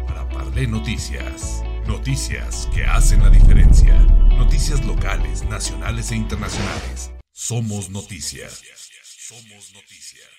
Para 0.07 0.27
Parlé 0.29 0.67
Noticias. 0.67 1.63
Noticias 1.87 2.69
que 2.73 2.83
hacen 2.83 3.23
la 3.23 3.29
diferencia. 3.29 3.95
Noticias 4.37 4.85
locales, 4.85 5.43
nacionales 5.45 6.11
e 6.11 6.15
internacionales. 6.15 7.11
Somos 7.31 7.89
noticias. 7.89 8.61
Somos 9.03 9.73
noticias. 9.73 10.38